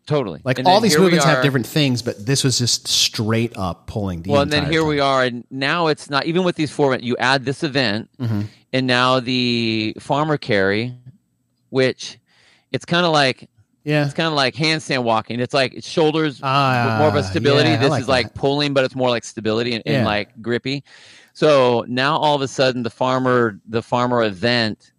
[0.10, 0.42] Totally.
[0.44, 4.24] Like And all these movements have different things, but this was just straight up pulling.
[4.24, 4.90] The well, and then here time.
[4.90, 6.96] we are, and now it's not even with these four.
[6.98, 8.42] You add this event, Mm-hmm.
[8.74, 10.94] and now the farmer carry,
[11.70, 12.18] which
[12.72, 13.50] it's kind of like
[13.84, 15.40] Yeah, it's kind of like handstand walking.
[15.40, 16.44] It's like it's shoulders with
[17.00, 17.70] more of a stability.
[17.70, 20.84] yeah, this like is like pulling, but it's more like stability and, and like grippy.
[21.34, 24.92] So now all of a sudden the farmer the farmer event,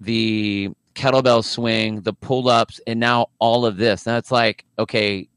[0.00, 4.06] the kettlebell swing, the pull ups, and now all of this.
[4.06, 5.28] Now it's like, okay,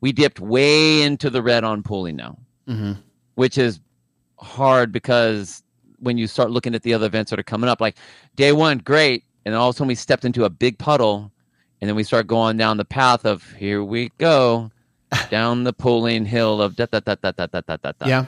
[0.00, 2.36] we dipped way into the red on pulling now,
[2.68, 2.98] Mhm.
[3.34, 3.80] which is
[4.38, 5.62] hard because
[5.98, 7.96] when you start looking at the other events that are coming up, like
[8.36, 9.24] day one, great.
[9.46, 11.32] And all of a sudden we stepped into a big puddle
[11.80, 14.70] and then we start going down the path of here we go
[15.30, 17.92] down the pulling hill of da da da da da da da da.
[17.98, 18.06] da.
[18.06, 18.26] yeah.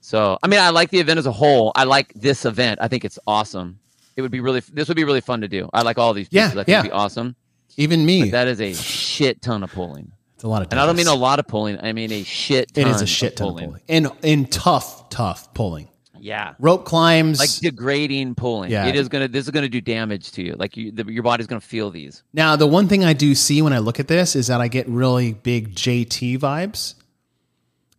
[0.00, 1.70] So I mean, I like the event as a whole.
[1.76, 2.80] I like this event.
[2.82, 3.78] I think it's awesome.
[4.16, 4.60] It would be really.
[4.60, 5.68] This would be really fun to do.
[5.72, 6.58] I like all these Yeah, pieces.
[6.58, 6.78] I think yeah.
[6.80, 7.36] it'd be awesome.
[7.76, 10.68] Even me, That is a shit ton of pulling, it's a lot of.
[10.70, 11.78] and I don't mean a lot of pulling.
[11.80, 12.74] I mean a shit.
[12.74, 13.64] Ton It is a of shit ton pulling.
[13.64, 15.88] of pulling, and in tough, tough pulling.
[16.20, 17.40] Yeah, Rope climbs.
[17.40, 18.70] like degrading pulling.
[18.70, 18.86] Yeah.
[18.86, 19.26] it is gonna.
[19.26, 20.54] This is gonna do damage to you.
[20.56, 22.22] Like you, the, your body's gonna feel these.
[22.34, 24.68] Now, the one thing I do see when I look at this is that I
[24.68, 26.94] get really big JT vibes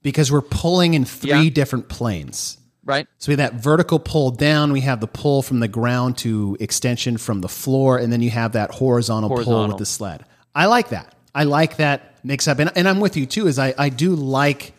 [0.04, 1.50] because we're pulling in three Yeah.
[1.50, 2.58] different planes.
[2.86, 3.08] Right.
[3.18, 6.58] So we have that vertical pull down, we have the pull from the ground to
[6.60, 10.26] extension from the floor, and then you have that horizontal, pull with the sled.
[10.54, 11.16] I like that.
[11.34, 12.60] I like that mix up.
[12.60, 14.74] And, and I'm with you too, is I, I do like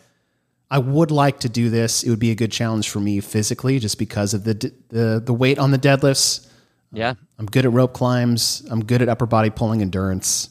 [0.69, 2.03] I would like to do this.
[2.03, 5.33] It would be a good challenge for me physically just because of the the, the
[5.33, 6.47] weight on the deadlifts.
[6.91, 7.13] Yeah.
[7.37, 8.65] I'm good at rope climbs.
[8.69, 10.49] I'm good at upper body pulling endurance.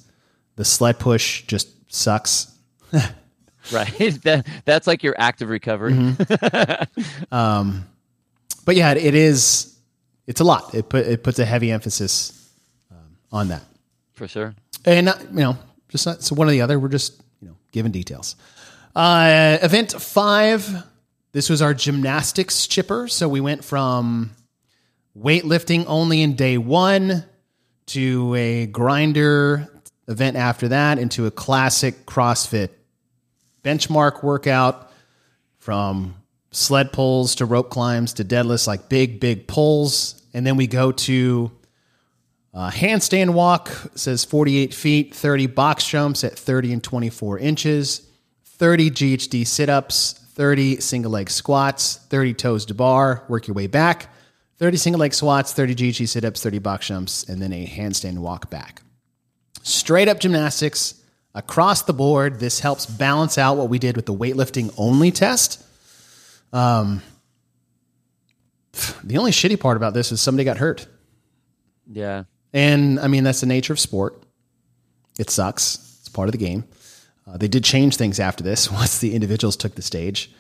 [0.57, 2.57] The sled push just sucks.
[3.73, 3.89] Right.
[4.23, 5.93] that, that's like your active recovery.
[5.95, 7.81] Mm-hmm.
[8.65, 9.79] But yeah, it, it is.
[10.27, 10.75] It's a lot.
[10.75, 12.51] It put it puts a heavy emphasis
[12.91, 13.63] um, on that.
[14.15, 14.55] For sure.
[14.85, 16.79] And uh, you know, just not, so one or the other.
[16.79, 18.37] We're just you know giving details.
[18.97, 20.85] Uh, event five.
[21.33, 23.09] This was our gymnastics chipper.
[23.09, 24.31] So we went from
[25.19, 27.25] weightlifting only in day one
[27.87, 29.69] to a grinder
[30.07, 32.71] event after that into a classic CrossFit
[33.65, 34.93] benchmark workout
[35.59, 36.15] from
[36.53, 40.23] sled pulls to rope climbs to deadlifts, like big, big pulls.
[40.33, 41.51] And then we go to
[42.53, 48.07] uh, handstand walk, says 48 feet, 30 box jumps at 30 and 24 inches,
[48.45, 53.67] 30 GHD sit ups, 30 single leg squats, 30 toes to bar, work your way
[53.67, 54.13] back,
[54.59, 58.19] 30 single leg squats, 30 GHD sit ups, 30 box jumps, and then a handstand
[58.19, 58.83] walk back.
[59.63, 61.03] Straight up gymnastics
[61.35, 62.41] across the board.
[62.41, 65.63] This helps balance out what we did with the weightlifting only test.
[66.53, 67.03] Um,
[69.05, 70.87] the only shitty part about this is somebody got hurt.
[71.91, 72.25] Yeah.
[72.53, 74.23] And I mean, that's the nature of sport.
[75.19, 75.99] It sucks.
[76.01, 76.65] It's part of the game.
[77.27, 80.31] Uh, they did change things after this once the individuals took the stage.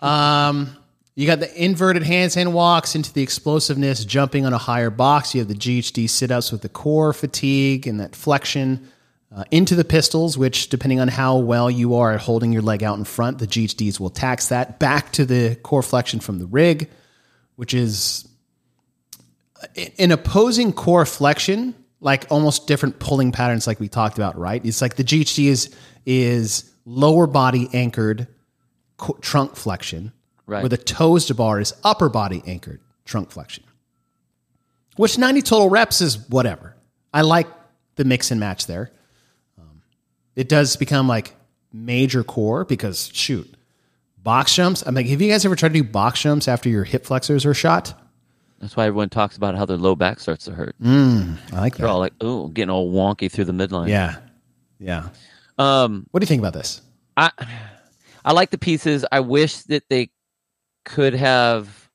[0.00, 0.76] Um,
[1.14, 5.34] you got the inverted handstand walks into the explosiveness, jumping on a higher box.
[5.34, 8.90] You have the GHD sit ups with the core fatigue and that flexion.
[9.34, 12.82] Uh, into the pistols, which, depending on how well you are at holding your leg
[12.82, 14.78] out in front, the GHDs will tax that.
[14.78, 16.90] Back to the core flexion from the rig,
[17.56, 18.28] which is
[19.98, 24.62] an opposing core flexion, like almost different pulling patterns, like we talked about, right?
[24.64, 28.26] It's like the GHD is is lower body anchored
[28.98, 30.12] co- trunk flexion,
[30.46, 30.60] Right.
[30.62, 33.64] where the toes to bar is upper body anchored trunk flexion.
[34.96, 36.76] Which ninety total reps is whatever.
[37.14, 37.46] I like
[37.96, 38.90] the mix and match there.
[40.36, 41.34] It does become like
[41.72, 43.52] major core because shoot,
[44.22, 44.82] box jumps.
[44.86, 47.44] I'm like, have you guys ever tried to do box jumps after your hip flexors
[47.44, 47.98] are shot?
[48.60, 50.76] That's why everyone talks about how their low back starts to hurt.
[50.80, 51.78] Mm, I like that.
[51.78, 51.92] They're that.
[51.92, 54.16] all like, "Oh, getting all wonky through the midline." Yeah.
[54.78, 55.08] Yeah.
[55.58, 56.80] Um, What do you think about this?
[57.16, 57.30] I
[58.24, 59.04] I like the pieces.
[59.10, 60.10] I wish that they
[60.84, 61.90] could have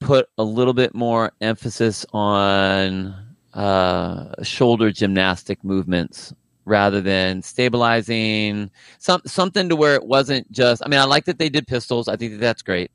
[0.00, 3.14] put a little bit more emphasis on
[3.54, 10.82] uh, shoulder gymnastic movements rather than stabilizing some something to where it wasn't just.
[10.84, 12.08] I mean, I like that they did pistols.
[12.08, 12.90] I think that that's great.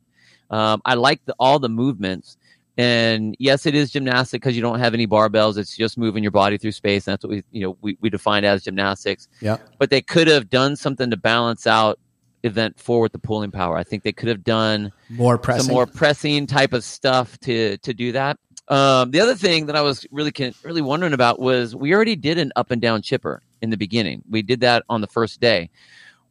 [0.50, 2.36] Um, I like the, all the movements,
[2.76, 5.58] And yes, it is gymnastic because you don't have any barbells.
[5.58, 7.06] It's just moving your body through space.
[7.06, 9.28] And that's what we, you know, we, we define as gymnastics.
[9.40, 9.58] Yeah.
[9.78, 11.98] But they could have done something to balance out
[12.42, 13.76] event four with the pulling power.
[13.76, 15.66] I think they could have done More pressing.
[15.66, 18.38] some more pressing type of stuff to to do that.
[18.68, 22.38] Um, the other thing that I was really really wondering about was we already did
[22.38, 24.22] an up and down chipper in the beginning.
[24.30, 25.70] We did that on the first day.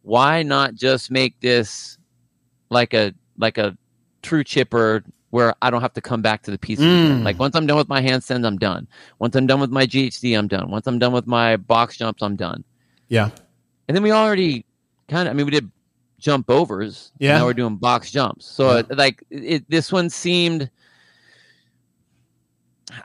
[0.02, 1.98] Why not just make this
[2.70, 3.78] like a like a
[4.22, 6.80] true chipper where I don't have to come back to the piece.
[6.80, 7.24] Mm.
[7.24, 8.88] Like once I'm done with my handstands, I'm done.
[9.20, 10.72] Once I'm done with my GHD, I'm done.
[10.72, 12.64] Once I'm done with my box jumps, I'm done.
[13.10, 13.30] yeah.
[13.88, 14.66] And then we already
[15.08, 15.72] kind of, I mean, we did
[16.20, 17.12] jump overs.
[17.20, 17.38] and Yeah.
[17.40, 18.46] Now we're doing box jumps.
[18.46, 18.80] So, Yeah.
[18.80, 20.70] it, like, it, this one seemed,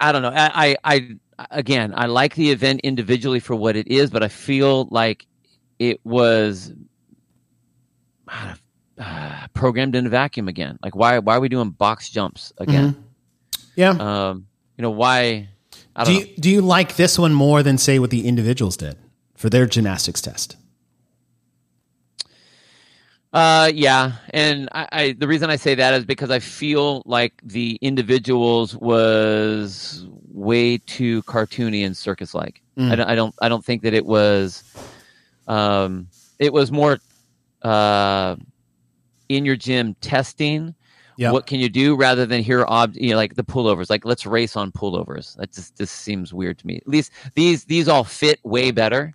[0.00, 0.30] I don't know.
[0.34, 1.16] I, I, I,
[1.50, 5.26] again, I like the event individually for what it is, but I feel like
[5.78, 6.72] it was
[8.28, 10.78] uh, programmed in a vacuum again.
[10.82, 13.04] Like, why, why are we doing box jumps again?
[13.76, 13.90] Yeah.
[13.90, 15.48] Um, you know, why?
[15.96, 18.96] I do you do you like this one more than say what the individuals did
[19.36, 20.56] for their gymnastics test?
[23.34, 27.32] Uh, yeah, and I, I the reason I say that is because I feel like
[27.42, 32.62] the individuals was way too cartoony and circus-like.
[32.78, 32.92] Mm.
[32.92, 34.62] I, don't, I don't I don't think that it was.
[35.48, 36.06] Um,
[36.38, 37.00] it was more
[37.62, 38.36] uh,
[39.28, 40.72] in your gym testing.
[41.16, 41.32] Yeah.
[41.32, 43.90] What can you do rather than here, ob- you know, like the pullovers?
[43.90, 45.36] Like let's race on pullovers.
[45.36, 46.76] That just this seems weird to me.
[46.76, 49.12] At least these these all fit way better.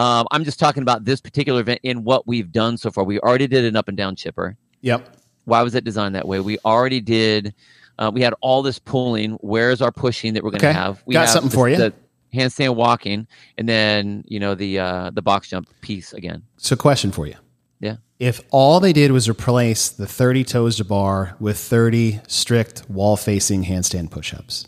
[0.00, 3.04] Um, I'm just talking about this particular event in what we've done so far.
[3.04, 4.56] We already did an up and down chipper.
[4.80, 5.16] Yep.
[5.44, 6.40] Why was it designed that way?
[6.40, 7.54] We already did.
[7.98, 9.32] Uh, we had all this pulling.
[9.42, 10.78] Where's our pushing that we're going to Okay.
[10.78, 11.02] have?
[11.04, 11.76] We Got have something for you.
[11.76, 11.92] The
[12.32, 13.26] handstand walking,
[13.58, 16.44] and then you know the uh, the box jump piece again.
[16.56, 17.34] So, question for you:
[17.80, 17.96] Yeah.
[18.18, 23.16] If all they did was replace the thirty toes to bar with thirty strict wall
[23.18, 24.66] facing handstand push ups,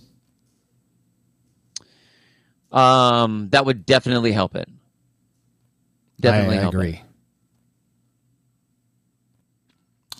[2.71, 4.69] Um, that would definitely help it.
[6.21, 6.91] Definitely I, I agree.
[6.91, 7.01] it.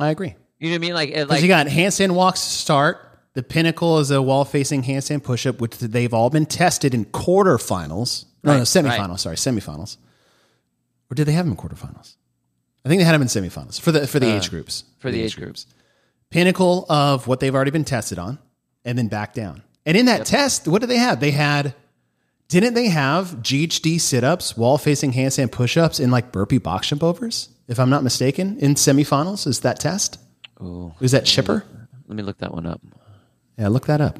[0.01, 0.35] I agree.
[0.59, 0.95] You know what I mean?
[0.95, 3.09] Like, it- like you got handstand walks to start.
[3.35, 7.07] The pinnacle is a wall facing handstand push up, which they've all been tested in
[7.07, 8.27] quarterfinals.
[8.45, 9.09] No, no, semifinals.
[9.09, 9.21] right.
[9.21, 9.97] Sorry, semifinals.
[11.11, 12.17] Or did they have them in quarterfinals?
[12.85, 14.85] I think they had them in semifinals for the for the age groups.
[14.87, 15.67] Uh, for the age groups.
[16.31, 18.39] Pinnacle of what they've already been tested on,
[18.85, 19.63] and then back down.
[19.87, 21.21] And in that test, what did they have?
[21.21, 21.75] They had
[22.61, 26.89] didn't they have GHD sit ups, wall facing handstand push ups, and like burpee box
[26.89, 27.49] jump overs?
[27.69, 30.19] If I'm not mistaken, in semifinals, is that test?
[30.61, 31.65] Oh, Was that chipper?
[32.09, 32.81] let me look that one up.
[33.57, 34.19] Yeah, look that up.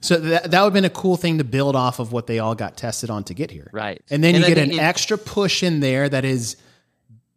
[0.00, 2.38] So that, that would have been a cool thing to build off of what they
[2.38, 3.70] all got tested on to get here.
[3.72, 4.02] Right.
[4.10, 6.56] And then And you I get an it- extra push in there that is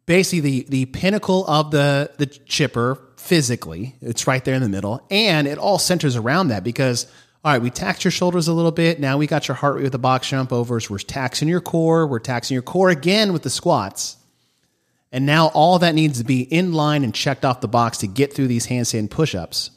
[0.04, 3.94] basically the, the pinnacle of the, the chipper physically.
[4.02, 5.00] It's right there in the middle.
[5.10, 7.06] And it all centers around that because,
[7.44, 8.98] all right, we taxed your shoulders a little bit.
[8.98, 10.90] Now we got your heart rate with the box jump overs.
[10.90, 12.06] We're taxing your core.
[12.06, 14.16] We're taxing your core again with the squats.
[15.12, 18.06] And now all that needs to be in line and checked off the box to
[18.06, 19.70] get through these handstand push ups.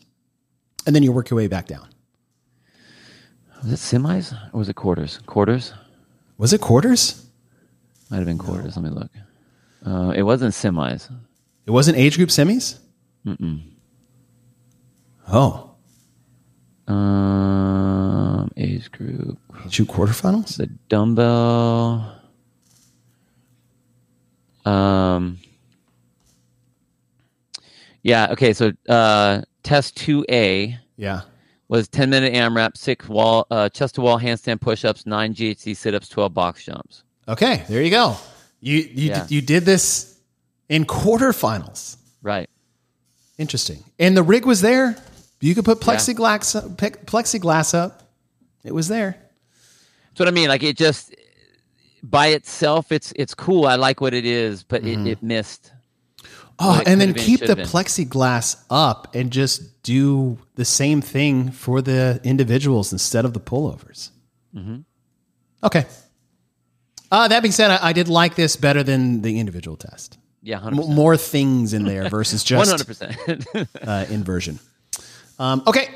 [0.86, 1.88] And then you work your way back down.
[3.64, 5.20] Was it semis or was it quarters?
[5.28, 5.74] Quarters.
[6.38, 7.24] Was it quarters?
[8.10, 8.76] Might have been quarters.
[8.76, 9.12] Let me look.
[9.86, 11.10] Uh, it wasn't semis.
[11.68, 12.80] It wasn't age group semis?
[13.26, 13.62] Mm-mm.
[15.32, 15.71] Oh.
[16.92, 19.38] Um, age group.
[19.70, 20.58] Two quarterfinals?
[20.58, 22.16] The dumbbell.
[24.66, 25.40] Um.
[28.04, 28.28] Yeah.
[28.32, 28.54] Okay.
[28.54, 31.22] So, uh, test two A Yeah.
[31.68, 35.76] was ten minute AMRAP, six wall, uh, chest to wall handstand push ups, nine GHD
[35.76, 37.04] sit ups, twelve box jumps.
[37.28, 38.18] Okay, there you go.
[38.60, 39.26] You you Yeah.
[39.30, 40.16] you did this
[40.70, 41.98] in quarterfinals.
[42.22, 42.50] Right.
[43.38, 43.84] Interesting.
[43.98, 44.96] And the rig was there.
[45.42, 48.04] You could put plexiglass up, pe- plexiglass up.
[48.64, 49.18] It was there.
[50.10, 50.50] That's what I mean.
[50.50, 51.16] Like it just
[52.04, 53.66] by itself, it's it's cool.
[53.66, 55.72] I like what it is, but it, it missed.
[56.60, 57.66] Oh, it and then been, keep the been.
[57.66, 64.12] plexiglass up and just do the same thing for the individuals instead of the pullovers.
[64.56, 64.82] Mm-hmm.
[65.64, 65.86] Okay.
[67.12, 70.18] Uh, that being said, I, I did like this better than the individual test.
[70.44, 73.68] Yeah, M- more things in there versus just hundred percent.
[73.82, 74.60] uh, inversion.
[75.42, 75.90] Um, okay.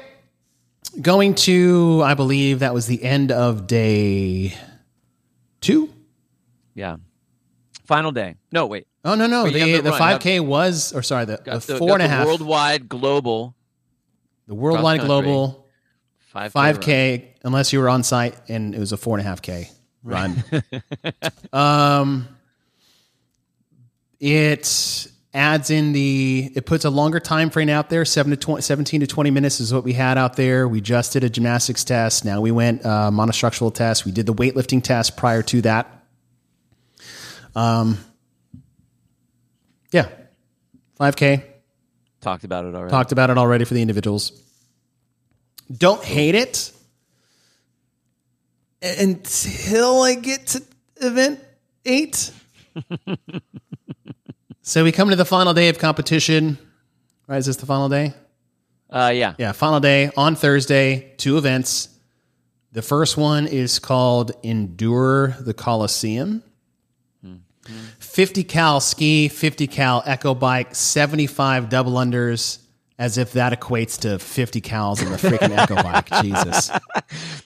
[0.99, 4.55] Going to, I believe that was the end of day
[5.61, 5.93] two.
[6.73, 6.97] Yeah.
[7.85, 8.37] Final day.
[8.51, 8.87] No, wait.
[9.03, 9.43] Oh, no, no.
[9.43, 12.25] The, the the 5K was, or sorry, the, the Got the, four and a half,
[12.25, 13.55] worldwide global
[14.47, 15.67] the worldwide global
[16.17, 19.43] five 5K, unless you were on site and it was a four and a half
[19.43, 19.69] K
[20.01, 20.43] run.
[21.53, 22.27] um,
[24.19, 28.05] it adds in the it puts a longer time frame out there.
[28.05, 30.67] 7 to 20, 17 to 20 minutes is what we had out there.
[30.67, 32.25] We just did a gymnastics test.
[32.25, 34.05] Now we went uh, monostructural test.
[34.05, 35.88] We did the weightlifting test prior to that.
[37.55, 37.97] Um
[39.91, 40.09] yeah.
[40.99, 41.43] 5k
[42.21, 42.89] Talked about it already.
[42.89, 44.31] talked about it already for the individuals.
[45.75, 46.71] Don't hate it
[48.81, 50.61] until i get to
[50.97, 51.39] event
[51.86, 52.31] 8
[54.66, 56.57] so we come to the final day of competition.
[57.28, 57.38] Right?
[57.38, 58.13] Is this the final day?
[58.89, 59.36] Uh, yeah.
[59.38, 61.89] Yeah, final day on Thursday, two events.
[62.72, 66.43] The first one is called Endure the Coliseum.
[67.99, 72.59] 50 cal ski, 50 cal echo bike, 75 double unders,
[72.97, 76.09] as if that equates to 50 cals in the freaking echo bike.
[76.22, 76.72] Jesus.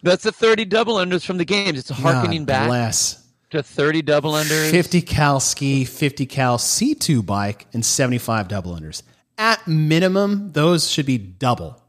[0.03, 1.79] That's the 30 double unders from the games.
[1.79, 3.28] It's harkening God back Bless.
[3.51, 4.71] To 30 double unders.
[4.71, 9.03] 50 cal ski, 50 cal C2 bike, and 75 double unders.
[9.37, 11.81] At minimum, those should be double.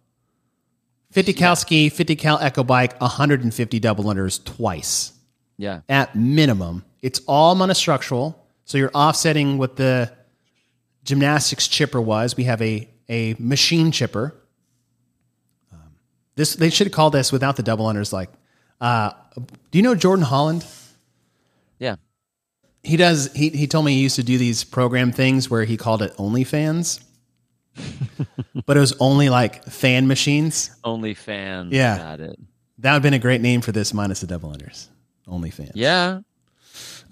[1.10, 5.12] 50 cal ski, 50 cal echo bike, 150 double unders twice.
[5.56, 5.80] Yeah.
[5.88, 8.36] At minimum, it's all monostructural.
[8.64, 10.12] So you're offsetting what the
[11.04, 12.36] gymnastics chipper was.
[12.36, 14.34] We have a, a machine chipper.
[15.72, 15.80] Um,
[16.36, 18.30] this They should call this without the double unders like,
[18.80, 19.10] uh,
[19.70, 20.64] do you know Jordan Holland?
[22.82, 25.76] He does he, he told me he used to do these program things where he
[25.76, 27.02] called it OnlyFans.
[28.66, 30.70] but it was only like fan machines.
[30.82, 31.72] Only fans.
[31.72, 31.98] Yeah.
[31.98, 32.38] Got it.
[32.78, 34.88] That would have been a great name for this minus the double unders.
[35.28, 35.72] OnlyFans.
[35.74, 36.20] Yeah.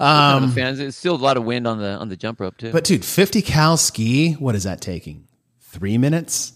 [0.01, 0.79] Um, fans.
[0.79, 2.73] It's still a lot of wind on the on the jump rope too.
[2.73, 5.27] but dude, 50 cal ski, what is that taking?
[5.61, 6.53] Three minutes?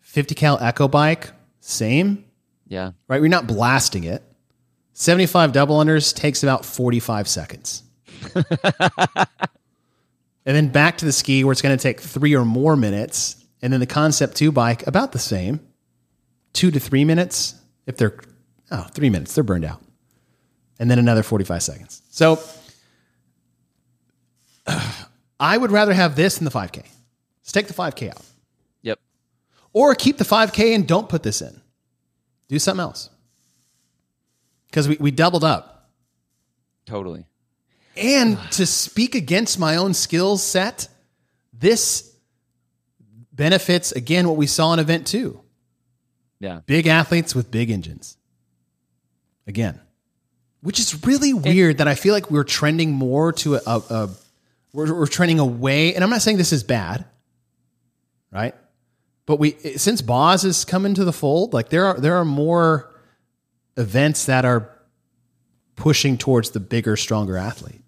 [0.00, 1.30] 50 cal echo bike,
[1.60, 2.24] same,
[2.66, 2.92] yeah.
[3.08, 3.20] right?
[3.20, 4.22] We're not blasting it.
[4.92, 7.82] 75 double unders takes about 45 seconds.
[10.46, 13.44] and then back to the ski where it's going to take three or more minutes.
[13.60, 15.60] And then the concept two bike, about the same,
[16.52, 17.54] two to three minutes.
[17.86, 18.18] If they're,
[18.70, 19.82] oh, three minutes, they're burned out.
[20.78, 22.02] And then another 45 seconds.
[22.10, 22.40] So
[25.40, 26.76] I would rather have this than the 5K.
[26.76, 28.22] Let's take the 5K out.
[28.82, 29.00] Yep.
[29.72, 31.60] Or keep the 5K and don't put this in.
[32.48, 33.10] Do something else.
[34.66, 35.90] Because we, we doubled up.
[36.86, 37.24] Totally.
[37.98, 40.88] And to speak against my own skill set,
[41.52, 42.14] this
[43.32, 45.40] benefits again what we saw in event two.
[46.38, 46.60] Yeah.
[46.66, 48.16] Big athletes with big engines.
[49.46, 49.80] Again.
[50.60, 54.10] Which is really weird that I feel like we're trending more to a, a, a
[54.72, 55.94] we're, we're trending away.
[55.94, 57.04] And I'm not saying this is bad,
[58.30, 58.54] right?
[59.26, 62.24] But we eh, since Boz has come into the fold, like there are there are
[62.24, 62.92] more
[63.76, 64.70] events that are
[65.76, 67.82] pushing towards the bigger, stronger athlete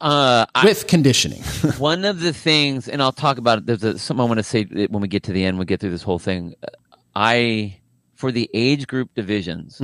[0.00, 1.42] Uh, I, with conditioning.
[1.78, 3.66] one of the things, and I'll talk about it.
[3.66, 5.58] There's a, something I want to say when we get to the end.
[5.58, 6.54] We get through this whole thing.
[7.14, 7.78] I
[8.14, 9.80] for the age group divisions,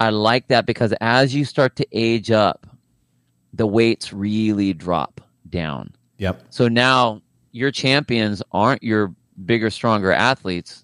[0.00, 2.66] I like that because as you start to age up,
[3.54, 5.94] the weights really drop down.
[6.18, 6.42] yep.
[6.50, 9.14] So now your champions aren't your
[9.46, 10.82] bigger, stronger athletes.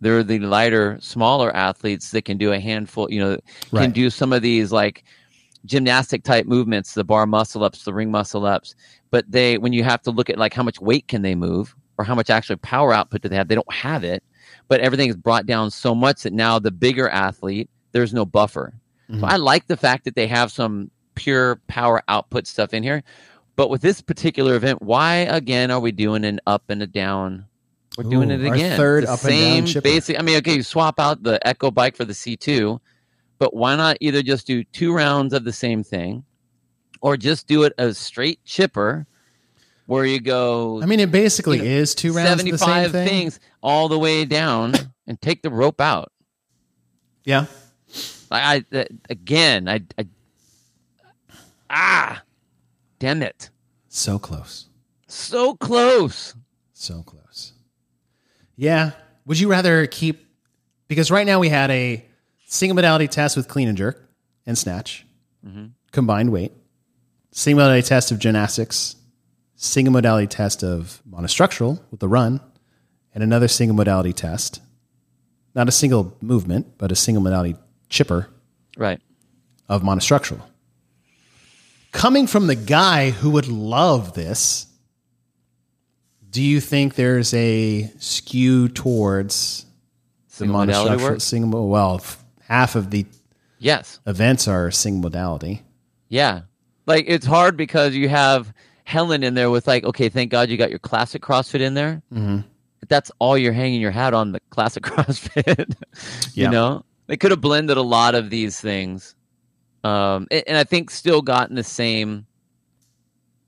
[0.00, 3.36] They're the lighter, smaller athletes that can do a handful, you know,
[3.70, 3.92] can Right.
[3.92, 5.04] do some of these like
[5.64, 8.74] gymnastic type movements, the bar muscle ups, the ring muscle ups.
[9.10, 11.74] But they, when you have to look at like how much weight can they move
[11.98, 14.22] or how much actual power output do they have, they don't have it.
[14.68, 18.74] But everything is brought down so much that now the bigger athlete, there's no buffer.
[19.08, 19.24] So mm-hmm.
[19.24, 23.02] I like the fact that they have some pure power output stuff in here.
[23.56, 27.46] But with this particular event, why again are we doing an up and a down?
[27.96, 28.76] We're doing Ooh, it our again.
[28.76, 29.82] third The up and down same chipper.
[29.82, 30.18] basic.
[30.18, 32.80] I mean, okay, you swap out the Echo bike for the C2,
[33.38, 36.24] but why not either just do two rounds of the same thing,
[37.00, 39.06] or just do it a straight chipper,
[39.86, 42.58] where you go I mean, it basically You know, is two rounds of the same
[42.58, 43.08] seventy-five thing.
[43.08, 44.74] things all the way down
[45.06, 46.10] and take the rope out.
[47.24, 47.46] Yeah.
[48.30, 50.06] I, I again, I, I
[51.70, 52.22] ah,
[52.98, 53.50] damn it,
[53.88, 54.68] So close.
[55.06, 56.34] so close.
[56.72, 57.52] So close.
[58.56, 58.92] Yeah.
[59.26, 60.26] Would you rather keep
[60.88, 62.04] because right now we had a
[62.54, 64.08] single modality test with clean and jerk
[64.46, 65.04] and snatch,
[65.46, 65.66] mm-hmm.
[65.90, 66.52] combined weight,
[67.32, 68.96] single modality test of gymnastics,
[69.56, 72.40] single modality test of monostructural with the run,
[73.12, 74.60] and another single modality test.
[75.54, 77.56] Not a single movement, but a single modality
[77.88, 78.28] chipper
[78.76, 79.00] Right.
[79.68, 80.42] of monostructural.
[81.92, 84.66] Coming from the guy who would love this,
[86.28, 89.66] do you think there's a skew towards
[90.30, 91.68] the Single modality monostructural single?
[91.68, 92.00] Well,
[92.54, 93.04] half of the
[93.58, 93.98] Yes.
[94.06, 95.62] events are single modality.
[96.08, 96.42] Yeah.
[96.86, 98.52] Like it's hard because you have
[98.84, 102.02] Helen in there with like, okay, thank God you got your classic CrossFit in there.
[102.12, 102.38] hmm
[102.80, 105.74] But that's all you're hanging your hat on the classic CrossFit.
[106.34, 106.44] Yeah.
[106.46, 109.14] You know, they could have blended a lot of these things,
[109.82, 112.26] um, and, and I think still gotten the same.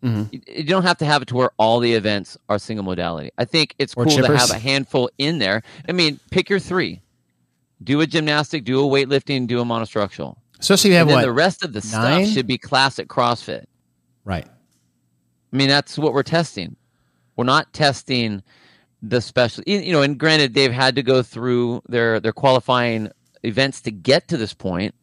[0.02, 0.32] Mhm.
[0.32, 3.30] You, you don't have to have it to where all the events are single modality.
[3.38, 5.62] I think it's Or cool to have a handful in there.
[5.88, 7.00] I mean, pick your three.
[7.82, 10.36] Do a gymnastic, do a weightlifting, do a monostructural.
[10.58, 11.22] Especially if you have And what?
[11.22, 12.24] the rest of the nine?
[12.24, 13.64] stuff should be classic CrossFit.
[14.24, 14.46] right.
[15.52, 16.76] I mean, that's what we're testing.
[17.36, 18.42] We're not testing
[19.02, 20.02] the special, you you know.
[20.02, 23.10] And granted, they've had to go through their their qualifying
[23.42, 24.94] events to get to this point,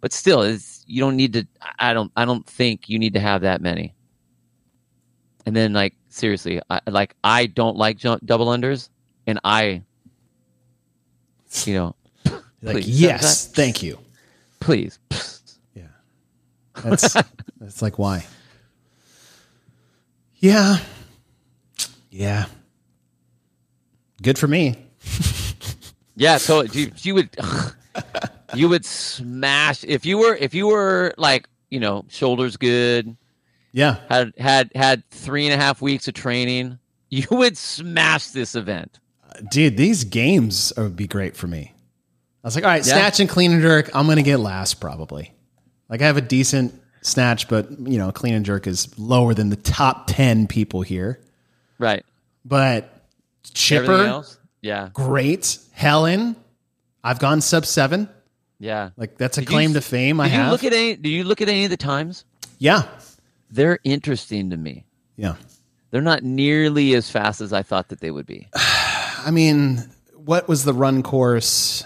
[0.00, 1.46] but still, it's you don't need to.
[1.78, 2.12] I don't.
[2.16, 3.94] I don't think you need to have that many.
[5.46, 8.88] And then, like seriously, I, like I don't like jump, double unders,
[9.26, 9.82] and I,
[11.64, 11.96] you know,
[12.62, 13.98] Like, Please, yes, that- thank you.
[14.60, 14.98] please.
[15.74, 15.82] Yeah.
[16.82, 17.12] That's
[17.60, 18.26] that's like why.
[20.36, 20.78] Yeah.
[22.10, 22.46] Yeah.
[24.22, 24.76] Good for me.
[26.20, 27.30] Yeah, so you, you would
[28.52, 33.16] you would smash if you were if you were like you know shoulders good
[33.70, 33.98] Yeah.
[34.08, 38.98] had had had three and a half weeks of training you would smash this event
[39.30, 41.72] uh, Dude, these games would be great for me.
[42.44, 42.92] I was like, all right, Yeah.
[42.94, 43.90] snatch and clean and jerk.
[43.94, 45.32] I'm going to get last probably.
[45.88, 49.48] Like I have a decent snatch, but you know, clean and jerk is lower than
[49.50, 51.20] the top 10 people here.
[51.78, 52.04] right
[52.44, 52.92] But
[53.54, 54.22] chipper,
[54.62, 55.58] yeah great.
[55.72, 56.36] Helen,
[57.04, 58.08] I've gone sub seven.
[58.58, 60.20] yeah Like that's a Did claim s- to fame.
[60.20, 60.50] I you have.
[60.52, 62.24] look at any do you look at any of the times
[62.58, 62.82] yeah.
[63.50, 64.84] they're interesting to me
[65.16, 65.36] Yeah.
[65.90, 70.48] they're not nearly as fast as i thought that they would be I mean, what
[70.48, 71.84] was the run course?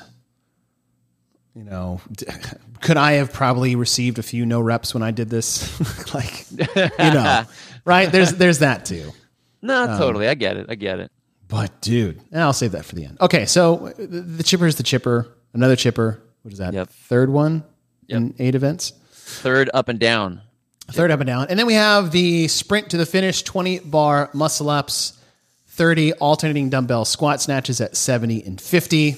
[1.54, 2.00] You know,
[2.80, 6.14] could I have probably received a few no reps when I did this?
[6.14, 6.66] like, you
[6.98, 7.44] know,
[7.84, 8.10] right?
[8.10, 9.12] There's there's that too.
[9.60, 11.12] no Um, totally i get it i get it
[11.48, 13.18] But dude, and I'll save that for the end.
[13.20, 15.28] Okay, so the, the chipper is the chipper.
[15.52, 16.22] Another chipper.
[16.42, 16.72] What is that?
[16.72, 16.88] Yep.
[16.88, 17.64] Third one
[18.08, 18.92] in eight events.
[19.10, 20.40] third up and down
[20.90, 21.46] Third up and down.
[21.48, 25.18] And then we have the sprint to the finish 20 bar muscle ups,
[25.68, 29.16] 30 alternating dumbbell squat snatches at 70 and 50.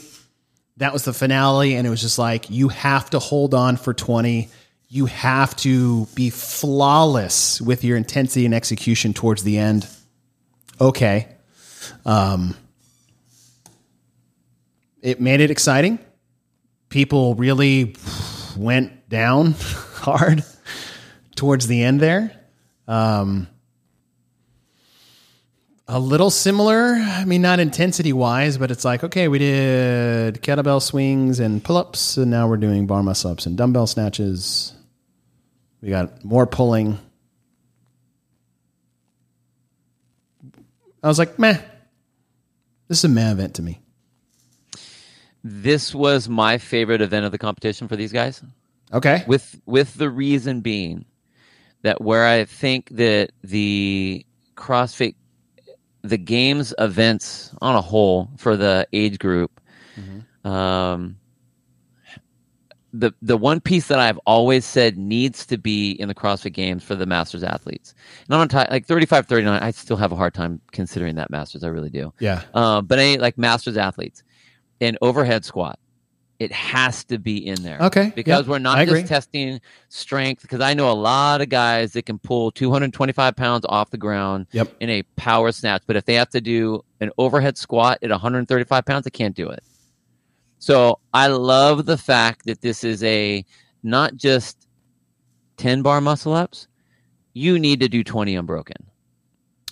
[0.79, 1.75] That was the finale.
[1.75, 4.49] And it was just like, you have to hold on for 20.
[4.89, 9.87] You have to be flawless with your intensity and execution towards the end.
[10.81, 11.29] Okay.
[12.05, 12.57] Um,
[15.03, 15.99] it made it exciting.
[16.89, 17.97] People really
[18.57, 20.45] went down hard
[21.37, 22.41] towards the end there.
[22.89, 23.49] Um,
[25.87, 26.95] a little similar.
[26.95, 31.77] I mean, not intensity wise, but it's like, okay, we did kettlebell swings and pull
[31.77, 34.73] ups, and now we're doing bar muscle ups and dumbbell snatches.
[35.83, 36.99] We got more pulling.
[41.03, 41.59] I was like, meh.
[42.89, 43.81] This is a meh event to me.
[45.43, 48.43] this was my favorite event of the competition for these guys
[48.95, 49.25] Okay.
[49.27, 51.05] with with the reason being
[51.83, 54.25] that where I think that the
[54.57, 55.17] CrossFit
[56.05, 59.61] the games events on a whole for the age group
[60.45, 61.17] um
[62.95, 66.85] the the one piece that I've always said needs to be in the CrossFit games
[66.85, 67.93] for the masters athletes.
[68.27, 71.29] And I'm on ti- like 35 39 I still have a hard time considering that
[71.29, 72.13] masters I really do.
[72.21, 72.43] Yeah.
[72.55, 74.23] Uh, but any like masters athletes,
[74.81, 75.79] an overhead squat,
[76.45, 77.79] it has to be in there.
[77.81, 79.09] Okay, Because yeah, we're not I just agree.
[79.09, 80.43] testing strength.
[80.43, 84.47] Because I know a lot of guys that can pull 225 pounds off the ground
[84.53, 84.77] Yep.
[84.81, 88.85] in a power snatch, but if they have to do an overhead squat at 135
[88.85, 89.63] pounds, they can't do it.
[90.59, 93.45] So I love the fact that this is a
[93.83, 94.67] not just
[95.57, 96.69] 10 bar muscle ups.
[97.33, 98.77] You need to do 20 unbroken.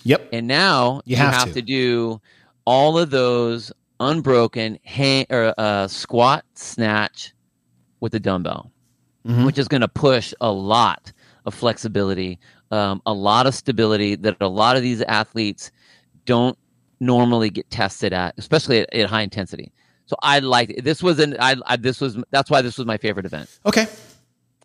[0.03, 0.29] Yep.
[0.33, 1.53] And now You you, have have, to.
[1.55, 1.61] to.
[1.61, 2.21] do
[2.65, 7.33] all of those unbroken hang, or uh, squat snatch
[7.99, 8.71] with a dumbbell,
[9.25, 9.45] Mhm.
[9.45, 11.11] which is going to push a lot
[11.45, 12.39] of flexibility,
[12.71, 15.71] um, a lot of stability that a lot of these athletes
[16.25, 16.57] don't
[16.99, 19.71] normally get tested at, especially at, at high intensity.
[20.05, 22.97] So I like this was an I, I this was that's why this was my
[22.97, 23.87] favorite event Okay.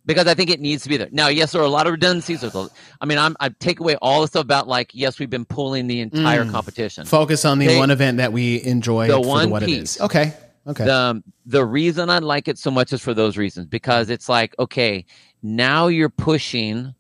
[0.09, 1.09] Because I think it needs to be there.
[1.13, 2.41] Now, yes, there are a lot of redundancies.
[2.41, 2.69] There's a,
[3.01, 5.87] I mean, I'm, I take away all the stuff about like, yes, we've been pulling
[5.87, 6.51] the entire Mm.
[6.51, 7.05] competition.
[7.05, 9.95] Focus on the They- one event that we enjoy The for one what piece.
[9.97, 10.01] is.
[10.01, 10.33] Okay.
[10.67, 10.85] Okay.
[10.85, 14.55] The, the reason I like it so much is for those reasons because it's like,
[14.59, 15.05] okay,
[15.43, 16.95] now you're pushing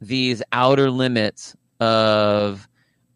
[0.00, 2.68] these outer limits of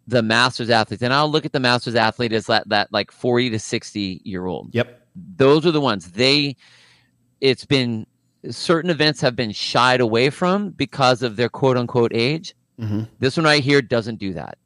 [0.09, 1.03] the masters athletes.
[1.03, 4.47] And I'll look at the masters athlete as that, that like 40 to 60 year
[4.47, 4.74] old.
[4.74, 5.07] yep.
[5.36, 6.57] those are the ones they
[7.40, 8.07] it's been
[8.51, 12.55] certain events have been shied away from because of their quote unquote age.
[12.80, 13.03] Mm-hmm.
[13.18, 14.59] This one right here doesn't do that.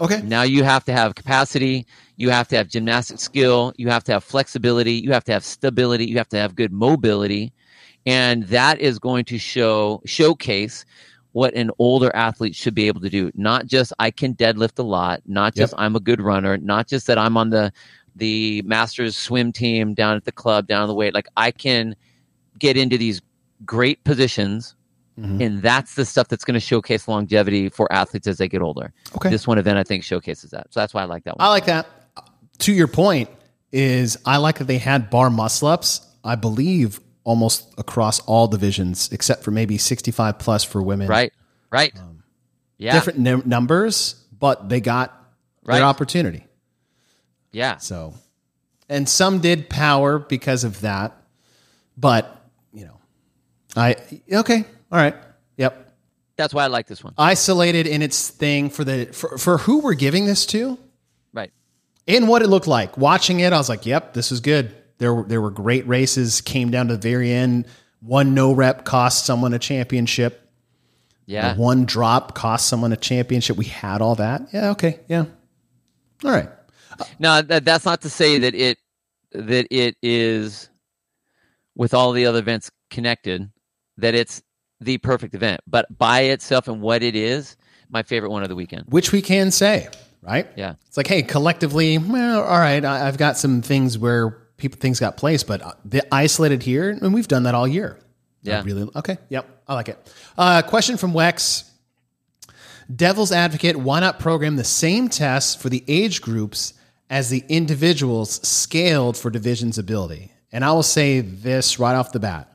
[0.00, 0.22] Okay.
[0.22, 4.12] Now you have to have capacity, you have to have gymnastic skill, you have to
[4.12, 7.52] have flexibility, you have to have stability, you have to have good mobility,
[8.06, 10.86] and that is going to show showcase
[11.32, 13.30] what an older athlete should be able to do.
[13.34, 17.06] Not just I can deadlift a lot, not just I'm a good runner, not just
[17.06, 17.70] that I'm on the
[18.16, 21.10] the masters swim team down at the club down the way.
[21.10, 21.94] Like I can
[22.60, 23.20] get into these
[23.66, 24.74] great positions
[25.18, 25.44] Mhm.
[25.44, 28.92] and that's the stuff that's going to showcase longevity for athletes as they get older.
[29.16, 29.28] Okay.
[29.28, 30.68] This one event I think showcases that.
[30.72, 31.46] So that's why I like that one.
[31.46, 31.86] I like that.
[32.60, 33.28] To your point,
[33.72, 36.00] is I like that they had bar muscle ups.
[36.24, 41.06] I believe almost across all divisions except for maybe 65 plus for women.
[41.08, 41.32] right?
[41.70, 41.92] Right.
[42.78, 42.92] yeah.
[42.92, 45.14] Um, Different num- numbers, but they got
[45.64, 45.76] Right.
[45.76, 46.46] their opportunity.
[47.52, 47.76] Yeah.
[47.76, 48.14] So,
[48.88, 51.14] and some did power because of that,
[51.96, 52.39] but
[53.76, 53.96] I
[54.32, 55.14] okay, all right,
[55.56, 55.94] yep.
[56.36, 57.14] That's why I like this one.
[57.18, 60.78] Isolated in its thing for the for, for who we're giving this to
[61.32, 61.52] Right.
[62.08, 62.96] and what it looked like.
[62.96, 66.40] Watching it, I was like, "Yep, this is good." There were there were great races.
[66.40, 67.66] Came down to the very end.
[68.00, 70.48] One no rep cost someone a championship.
[71.26, 71.54] Yeah.
[71.56, 73.56] One drop cost someone a championship.
[73.56, 74.48] We had all that.
[74.52, 74.70] Yeah.
[74.70, 75.00] Okay.
[75.08, 75.26] Yeah.
[76.24, 76.48] All right.
[77.18, 78.78] Now that, that's not to say that it
[79.32, 80.68] that it is
[81.76, 83.48] with all the other events connected
[84.00, 84.42] that it's
[84.80, 87.56] the perfect event, but by itself and what it is,
[87.90, 88.84] my favorite one of the weekend.
[88.88, 89.88] which we can say,
[90.22, 90.46] right?
[90.56, 90.74] Yeah.
[90.86, 95.00] It's like, hey, collectively, well, all right, I, I've got some things where people things
[95.00, 97.98] got placed, but uh, the isolated here, and we've done that all year.
[98.00, 98.04] I
[98.42, 98.62] Yeah.
[98.64, 98.88] really.
[98.96, 99.18] Okay.
[99.28, 99.62] Yep.
[99.68, 100.14] I like it.
[100.38, 101.64] Uh, question from Wex.
[102.94, 106.74] Devil's advocate, why not program the same tests for the age groups
[107.08, 110.32] as the individuals scaled for division's ability?
[110.52, 112.49] And I will say this right off the bat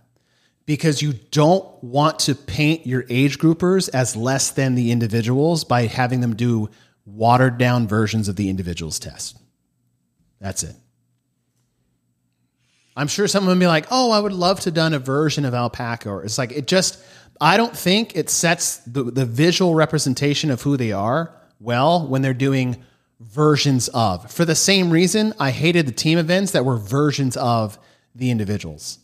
[0.65, 5.85] because you don't want to paint your age groupers as less than the individuals by
[5.85, 6.69] having them do
[7.05, 9.37] watered down versions of the individuals test.
[10.39, 10.75] That's it.
[12.97, 15.53] I'm sure someone would be like, "Oh, I would love to done a version of
[15.53, 16.99] alpaca." Or it's like it just.
[17.41, 22.21] I don't think it sets the the visual representation of who they are well when
[22.21, 22.77] they're doing
[23.19, 24.31] versions of.
[24.31, 27.77] For the same reason, I hated the team events that were versions of
[28.13, 28.99] the individuals.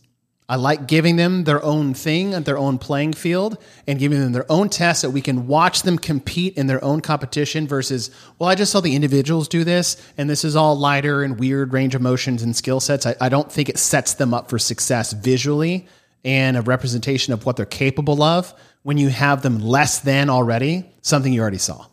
[0.52, 4.44] I like giving them their own thing their own playing field and giving them their
[4.52, 8.54] own tests that we can watch them compete in their own competition versus, well, I
[8.54, 12.02] just saw the individuals do this and this is all lighter and weird range of
[12.02, 13.06] motions and skill sets.
[13.06, 15.88] I, I don't think it sets them up for success visually
[16.22, 20.84] and a representation of what they're capable of when you have them less than already,
[21.00, 21.86] something you already saw.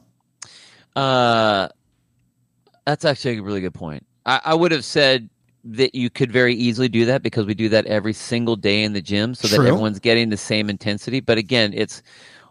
[0.97, 1.70] Uh,
[2.86, 4.05] that's actually a really good point.
[4.26, 5.30] I, I would have said
[5.64, 8.93] that you could very easily do that because we do that every single day in
[8.93, 11.20] the gym so that everyone's getting the same intensity.
[11.20, 12.01] But again, it's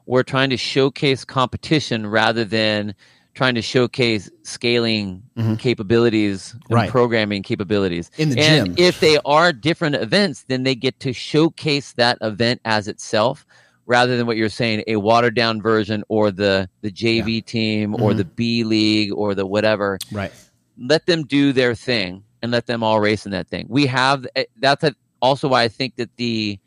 [0.06, 2.94] we're trying to showcase competition rather than
[3.34, 5.22] trying to showcase scaling
[5.58, 6.74] capabilities and Mm-hmm.
[6.74, 6.90] Right.
[6.90, 8.74] programming capabilities In the and gym.
[8.76, 13.46] If they are different events, then they get to showcase that event as itself
[13.86, 18.12] rather than what you're saying a watered down version or the the JV team or
[18.12, 18.18] Mm-hmm.
[18.18, 20.32] the B league or the whatever Right.
[20.78, 23.66] let them do their thing and let them all race in that thing.
[23.68, 26.58] We have eh, that's a, also why I think that the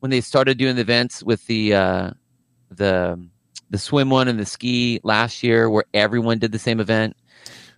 [0.00, 2.10] when they started doing the events with the uh,
[2.70, 3.18] the
[3.70, 7.16] the swim one and the ski last year, where everyone did the same event.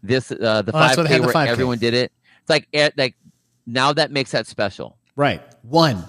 [0.03, 1.47] This uh, the Oh, five what k where 5K.
[1.49, 2.13] everyone did it.
[2.41, 3.15] It's like eh, like
[3.67, 4.99] now that makes that special.
[5.17, 5.43] Right.
[5.63, 6.05] One.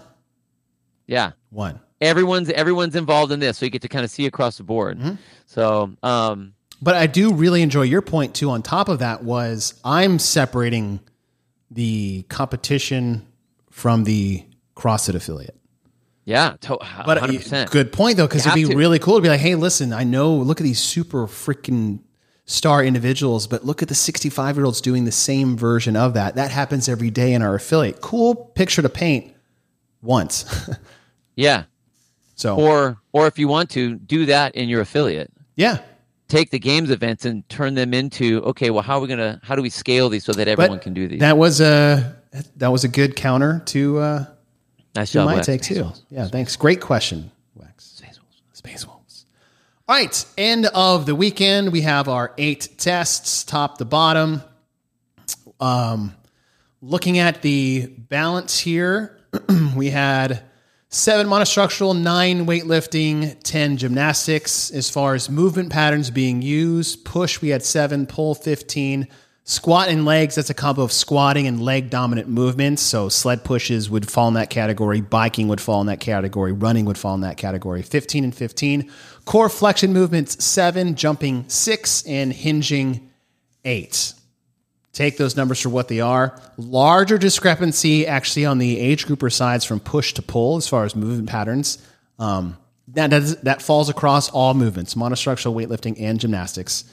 [1.08, 1.80] Yeah, One.
[2.02, 5.00] everyone's everyone's involved in this, so you get to kind of see across the board.
[5.00, 5.16] Mm-hmm.
[5.46, 8.50] So um, But I do really enjoy your point too.
[8.50, 11.00] On top of that, was I'm separating
[11.72, 13.28] the competition
[13.72, 14.43] from the
[14.76, 15.55] CrossFit affiliate.
[16.26, 17.70] yeah, to- But uh, 100%.
[17.72, 18.76] good point though, because it'd be to.
[18.76, 21.99] really cool to be like, hey, listen, I know, look at these super freaking
[22.45, 26.36] star individuals, but look at the 65 year olds doing the same version of that.
[26.36, 27.99] That happens every day in our affiliate.
[28.01, 29.34] Cool picture to paint
[30.01, 30.45] once.
[31.36, 31.65] Yeah,
[32.34, 35.32] so or or if you want to do that in your affiliate.
[35.55, 35.82] yeah,
[36.28, 39.56] take the games events and turn them into okay well how are we gonna how
[39.56, 42.18] do we scale these so that but everyone can do these that was a
[42.58, 44.26] that was a good counter to uh,
[44.96, 45.46] nice to job my Wes.
[45.46, 45.92] take too.
[46.10, 46.56] Yeah, thanks.
[46.56, 48.02] Great question, Wex.
[48.54, 49.26] Space Wolves.
[49.88, 51.72] All right, end of the weekend.
[51.72, 54.42] We have our eight tests, top to bottom.
[55.60, 56.14] Um,
[56.82, 59.18] looking at the balance here,
[59.76, 60.44] we had
[60.98, 64.72] seven monostructural, nine weightlifting, 10 gymnastics.
[64.72, 69.08] As far as movement patterns being used, push, we had seven, pull 15,
[69.50, 72.82] Squat and legs, that's a combo of squatting and leg dominant movements.
[72.82, 76.84] So sled pushes would fall in that category, biking would fall in that category, running
[76.84, 77.82] would fall in that category.
[77.82, 78.91] 15 and 15.
[79.24, 83.10] Core flexion movements, seven, jumping six, and hinging
[83.64, 84.16] eight.
[84.98, 86.41] Take those numbers for what they are.
[86.58, 90.95] Larger discrepancy actually on the age grouper sides from push to pull as far as
[90.95, 91.78] movement patterns.
[92.18, 93.12] Um, that,
[93.43, 96.84] that falls across all movements, monostructural weightlifting and gymnastics.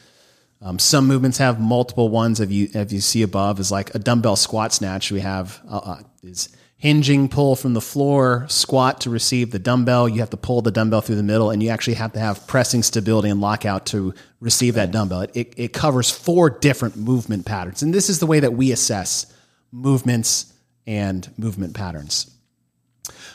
[0.61, 2.41] Um, some movements have multiple ones.
[2.41, 5.11] If you if you see above is like a dumbbell squat snatch.
[5.11, 6.55] We have uh, uh, is
[6.85, 10.07] hinging pull from the floor, squat to receive the dumbbell.
[10.07, 12.47] You have to pull the dumbbell through the middle, and you actually have to have
[12.47, 15.23] pressing stability and lockout to receive that dumbbell.
[15.23, 18.71] It, it, it covers four different movement patterns, and this is the way that we
[18.71, 19.33] assess
[19.73, 20.53] movements
[20.87, 22.31] and movement patterns.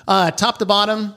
[0.08, 1.16] Uh, top to bottom,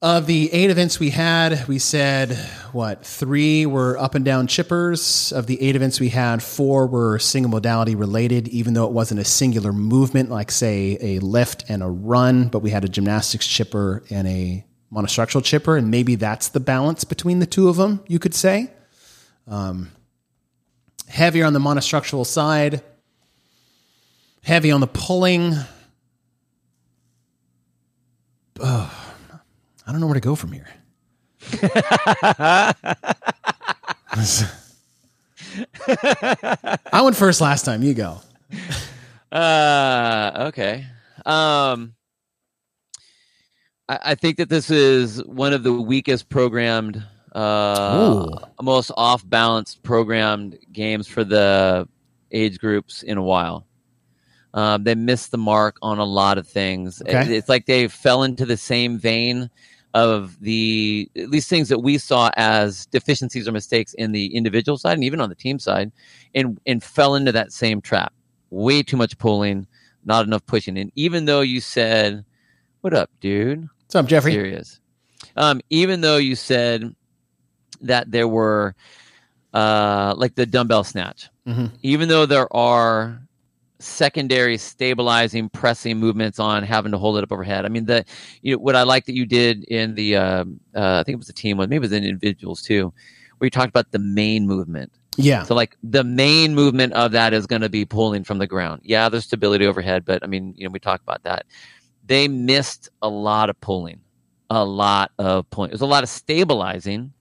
[0.00, 2.32] of the eight events we had, we said
[2.70, 5.32] what three were up and down chippers.
[5.32, 9.20] Of the eight events we had, four were single modality related, even though it wasn't
[9.20, 13.46] a singular movement, like say a lift and a run, but we had a gymnastics
[13.46, 18.00] chipper and a monostructural chipper, and maybe that's the balance between the two of them.
[18.06, 18.70] You could say
[19.48, 19.90] um,
[21.08, 22.82] heavier on the monostructural side,
[24.44, 25.56] heavy on the pulling.
[29.88, 30.68] I don't know where to go from here.
[36.92, 37.82] I went first last time.
[37.82, 38.20] You go.
[39.32, 40.84] Uh, okay.
[41.24, 41.94] Um,
[43.88, 47.02] I, I think that this is one of the weakest programmed,
[47.34, 48.28] uh, Ooh.
[48.62, 51.88] most off balance programmed games for the
[52.30, 53.66] age groups in a while.
[54.54, 57.00] Um, they missed the mark on a lot of things.
[57.06, 59.48] It- it's like they fell into the same vein
[59.94, 64.76] of the at least things that we saw as deficiencies or mistakes in the individual
[64.78, 65.90] side and even on the team side,
[66.34, 68.12] and and fell into that same trap.
[68.50, 69.66] Way too much pulling,
[70.04, 70.78] not enough pushing.
[70.78, 72.24] And even though you said,
[72.82, 74.32] "What up, dude?" What's up, Jeffrey?
[74.32, 74.80] serious.
[75.36, 76.94] Um, even though you said
[77.80, 78.74] that there were
[79.54, 81.70] uh, like the dumbbell snatch, Mhm.
[81.82, 83.22] even though there are
[83.80, 87.64] secondary stabilizing pressing movements on having to hold it up overhead.
[87.64, 88.04] I mean, the
[88.42, 91.18] you know what I like that you did in the um, uh, I think it
[91.18, 92.92] was the team one, maybe it was in individuals too,
[93.38, 94.92] where you talked about the main movement.
[95.16, 95.42] Yeah.
[95.42, 98.82] So like the main movement of that is going to be pulling from the ground.
[98.84, 101.46] Yeah, there's stability overhead, but I mean, you know, we talked about that.
[102.06, 104.00] They missed a lot of pulling,
[104.48, 105.70] a lot of pulling.
[105.70, 107.12] There's a lot of stabilizing,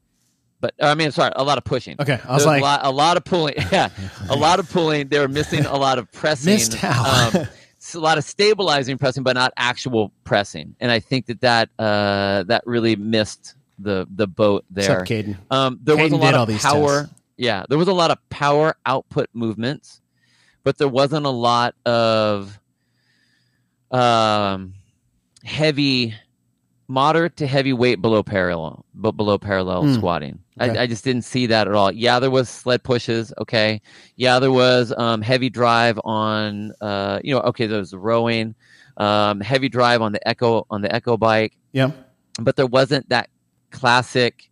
[0.60, 1.96] but I mean, sorry, a lot of pushing.
[2.00, 2.20] Okay.
[2.28, 3.56] I was like, a lot, a lot of pulling.
[3.72, 3.90] Yeah,
[4.30, 5.08] a lot of pulling.
[5.10, 6.54] They were missing a lot of pressing.
[6.54, 7.30] Missed how?
[7.36, 7.48] um,
[7.78, 10.76] it's a lot of stabilizing pressing, but not actual pressing.
[10.80, 15.02] And I think that that uh, that really missed the the boat there.
[15.02, 15.38] up, Caden?
[15.52, 17.02] Um, there was a lot did all of these power.
[17.02, 17.14] tests.
[17.38, 20.02] Yeah, there was a lot of power output movements,
[20.64, 22.60] but there wasn't a lot of
[23.92, 24.74] um,
[25.44, 26.16] heavy,
[26.88, 29.94] moderate to heavy weight below parallel, but below parallel Hmm.
[29.94, 30.40] squatting.
[30.60, 30.78] Okay.
[30.78, 31.92] I, I just didn't see that at all.
[31.92, 33.34] Yeah, there was sled pushes.
[33.40, 33.82] Okay.
[34.16, 36.74] Yeah, there was um, heavy drive on.
[36.82, 38.56] Uh, you know, okay, there was rowing,
[38.98, 41.92] um, heavy drive on the echo on the echo bike Yeah.
[42.42, 43.30] but there wasn't that
[43.70, 44.50] classic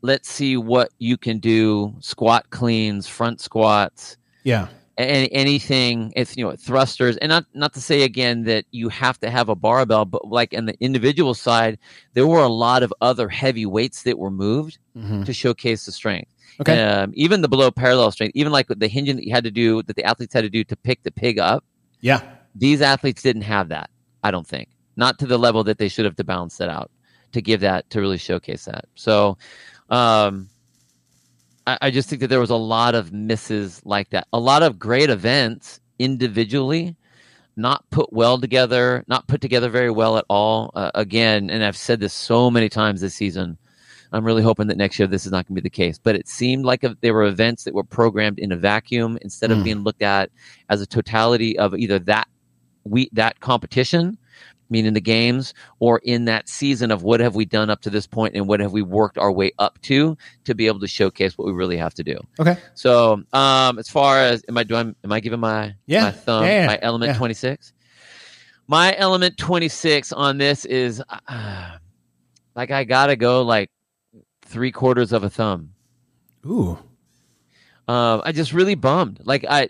[0.00, 4.68] let's see what you can do squat cleans front squats Yeah.
[4.98, 9.16] And anything it's you know thrusters and not not to say again that you have
[9.20, 11.78] to have a barbell but like in the individual side
[12.14, 15.92] there were a lot of other heavy weights that were moved hmm to showcase the
[15.92, 16.30] strength
[16.60, 16.80] Okay.
[16.82, 19.82] um, even the below parallel strength even like the hinging that you had to do
[19.84, 21.64] that the athletes had to do to pick the pig up
[22.00, 22.20] Yeah.
[22.54, 23.90] these athletes didn't have that
[24.24, 26.90] i don't think not to the level that they should have to balance that out
[27.32, 29.38] to give that to really showcase that so
[29.90, 30.48] um
[31.68, 34.62] I, I just think that there was a lot of misses like that a lot
[34.62, 36.96] of great events individually
[37.56, 41.76] not put well together not put together very well at all uh, again and i've
[41.76, 43.58] said this so many times this season
[44.12, 46.14] i'm really hoping that next year this is not going to be the case but
[46.16, 49.58] it seemed like a, there were events that were programmed in a vacuum instead of
[49.58, 49.64] Mm.
[49.64, 50.30] being looked at
[50.70, 52.28] as a totality of either that
[52.84, 54.16] we that competition
[54.70, 58.06] meaning the games or in that season of what have we done up to this
[58.06, 61.36] point and what have we worked our way up to to be able to showcase
[61.38, 62.56] what we really have to do Okay.
[62.74, 66.02] so um as far as am i doing am i giving my Yeah.
[66.04, 67.18] my thumb Yeah, yeah, my element yeah.
[67.18, 67.72] 26
[68.66, 71.76] my element 26 on this is uh,
[72.54, 73.70] like i gotta go like
[74.42, 75.70] three quarters of a thumb
[76.46, 76.78] Ooh.
[77.88, 79.20] um, I just really bummed.
[79.24, 79.68] Like I,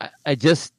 [0.00, 0.72] I, I just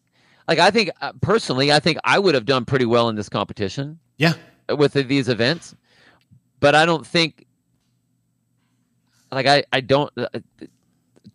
[0.49, 3.29] like I think uh, personally, I think I would have done pretty well in this
[3.29, 4.33] competition Yeah.
[4.75, 5.75] with the- these events,
[6.59, 7.45] but I don't think.
[9.31, 10.11] Like I, I don't.
[10.17, 10.27] uh,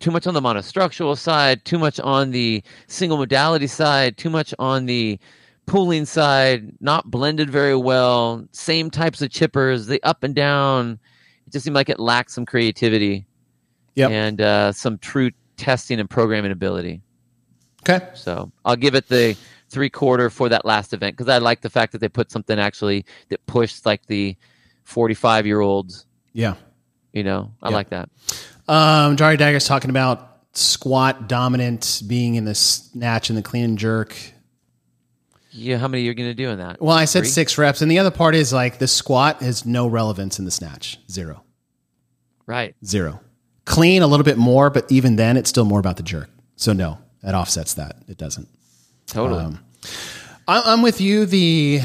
[0.00, 4.52] too much on the monostructural side, too much on the single modality side, too much
[4.58, 5.18] on the
[5.66, 10.98] pooling side, not blended very well, same types of chippers, the up and down.
[11.46, 13.26] It just seemed like it lacked some creativity
[13.94, 14.10] Yep.
[14.10, 17.00] and uh, some true testing and programming ability.
[17.88, 18.06] Okay.
[18.14, 19.36] So I'll give it the
[19.68, 22.58] three quarter for that last event because I like the fact that they put something
[22.58, 24.36] actually that pushed like the
[24.84, 26.06] 45 year olds.
[26.32, 26.54] Yeah.
[27.12, 27.74] You know, I Yeah.
[27.74, 28.08] like that.
[28.68, 33.78] Um, Jari Dagger's talking about squat dominant being in the snatch and the clean and
[33.78, 34.16] jerk.
[35.50, 36.80] Yeah, how many you're going to do in that?
[36.82, 37.28] Well, I said Three?
[37.28, 40.50] six reps, and the other part is like the squat has no relevance in the
[40.50, 40.98] snatch.
[41.08, 41.44] Zero.
[42.46, 42.74] Right.
[42.84, 43.20] Zero.
[43.64, 46.28] Clean a little bit more, but even then, it's still more about the jerk.
[46.56, 47.96] So no, that offsets that.
[48.06, 48.48] It doesn't.
[49.06, 49.42] Totally.
[49.42, 49.58] Um,
[50.46, 51.24] I'm with you.
[51.24, 51.80] The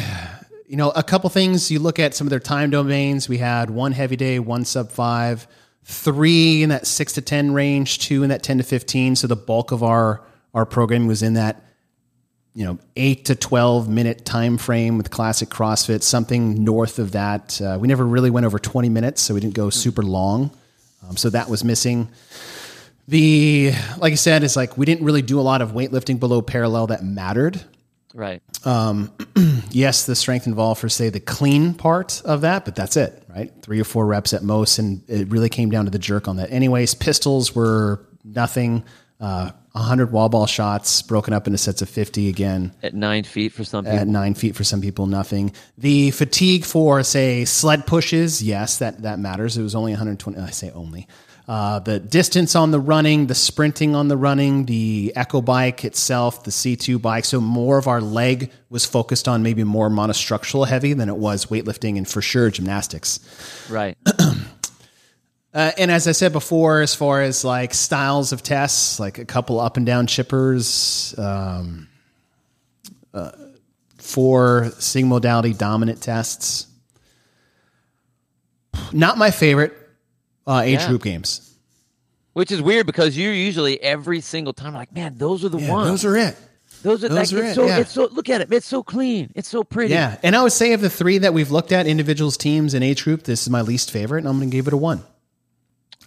[0.68, 1.72] you know a couple things.
[1.72, 3.30] You look at some of their time domains.
[3.30, 5.48] We had one heavy day, one sub five,
[5.84, 9.16] three in that six to ten range, two in that ten to fifteen.
[9.16, 10.22] So the bulk of our
[10.54, 11.64] our programming was in that
[12.54, 16.04] you know eight to twelve minute time frame with classic CrossFit.
[16.04, 17.62] Something north of that.
[17.62, 20.52] Uh, we never really went over twenty minutes, so we didn't go super long.
[21.08, 22.10] Um, so that was missing.
[23.10, 26.44] The like I said, it's like we didn't really do a lot of weightlifting below
[26.44, 27.60] parallel that mattered
[28.14, 28.42] right.
[29.72, 33.52] yes, the strength involved for say the clean part of that, but that's it, right?
[33.64, 36.36] Three or four reps at most, and it really came down to the jerk on
[36.38, 36.52] that.
[36.52, 38.84] Anyways, pistols were nothing.
[39.20, 43.54] Uh, 100 wall ball shots broken up into sets of 50 again At nine feet
[43.54, 44.00] for some people.
[44.00, 49.04] at nine feet for some people nothing the fatigue for say sled pushes yes that
[49.04, 51.08] that matters it was only 120 i say only
[51.50, 56.44] uh, the distance on the running the sprinting on the running the echo bike itself
[56.44, 60.94] the c2 bike so more of our leg was focused on maybe more monostructural heavy
[60.94, 63.20] than it was weightlifting and for sure gymnastics
[63.70, 63.98] right.
[65.54, 69.26] uh, and as I said before, as far as like styles of tests, like a
[69.26, 71.88] couple up and down chippers, um,
[73.14, 73.32] uh,
[73.98, 76.68] four single modality dominant tests.
[78.92, 79.79] Not my favorite
[80.50, 80.88] uh, age Yeah.
[80.88, 81.46] group games.
[82.34, 85.72] Which is weird because you're usually every single time like, man, those are the Yeah,
[85.72, 85.88] ones.
[85.90, 86.36] those are it.
[86.84, 87.78] those are, those like, are it's it, so yeah.
[87.80, 88.52] it's so look at it.
[88.54, 89.32] It's so clean.
[89.36, 89.94] It's so pretty.
[89.94, 92.84] Yeah, and I would say of the three that we've looked at, individuals, teams, and
[92.84, 95.04] age group, this is my least favorite, and I'm going to give it a one.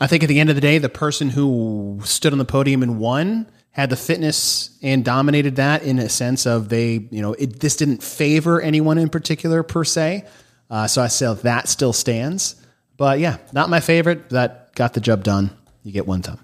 [0.01, 2.83] I think at the end of the day, the person who stood on the podium
[2.83, 7.35] and won had the fitness and dominated that in a sense of they, you know,
[7.35, 10.25] it, this didn't favor anyone in particular per se.
[10.71, 12.57] Uh, so I say that still stands.
[13.03, 14.31] But yeah, not my favorite.
[14.31, 15.51] That got the job done.
[15.83, 16.39] You get one thumb.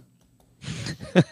[1.14, 1.30] I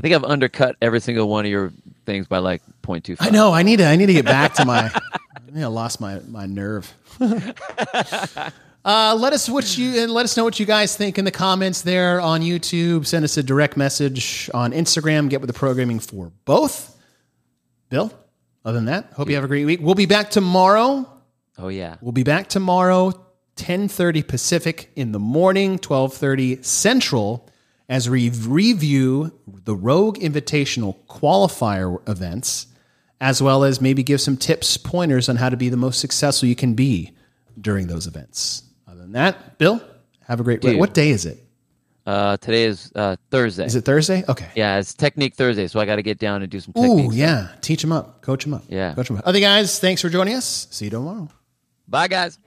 [0.00, 1.72] think I've undercut every single one of your
[2.06, 3.18] things by like 0.25.
[3.20, 3.52] I know.
[3.52, 3.86] I need to.
[3.86, 4.86] I need to get back to my.
[5.36, 6.92] I think I lost my my nerve.
[7.20, 11.30] uh, let us what you and let us know what you guys think in the
[11.30, 13.06] comments there on YouTube.
[13.06, 15.30] Send us a direct message on Instagram.
[15.30, 16.98] Get with the programming for both.
[17.90, 18.12] Bill.
[18.64, 19.78] Other than that, hope you have a great week.
[19.80, 21.19] We'll be back tomorrow.
[21.58, 21.96] Oh yeah.
[22.00, 23.12] We'll be back tomorrow,
[23.56, 27.48] 10:30 Pacific in the morning, 12:30 Central
[27.88, 32.66] as we review the Rogue Invitational qualifier events
[33.20, 36.48] as well as maybe give some tips, pointers on how to be the most successful
[36.48, 37.12] you can be
[37.60, 38.62] during those events.
[38.88, 39.82] Other than that, Bill,
[40.26, 40.78] have a great Dude.
[40.78, 41.44] What day is it?
[42.06, 43.66] Uh, today is uh, Thursday.
[43.66, 44.24] Is it Thursday?
[44.26, 44.48] Okay.
[44.54, 47.14] Yeah, it's Technique Thursday, so I got to get down and do some Ooh, techniques.
[47.14, 47.48] yeah.
[47.60, 48.22] Teach them up.
[48.22, 48.64] Coach them up.
[48.68, 48.94] Yeah.
[48.94, 49.26] Coach them up.
[49.26, 50.66] Other guys, thanks for joining us.
[50.70, 51.28] See you tomorrow.
[51.90, 52.38] Bye, guys.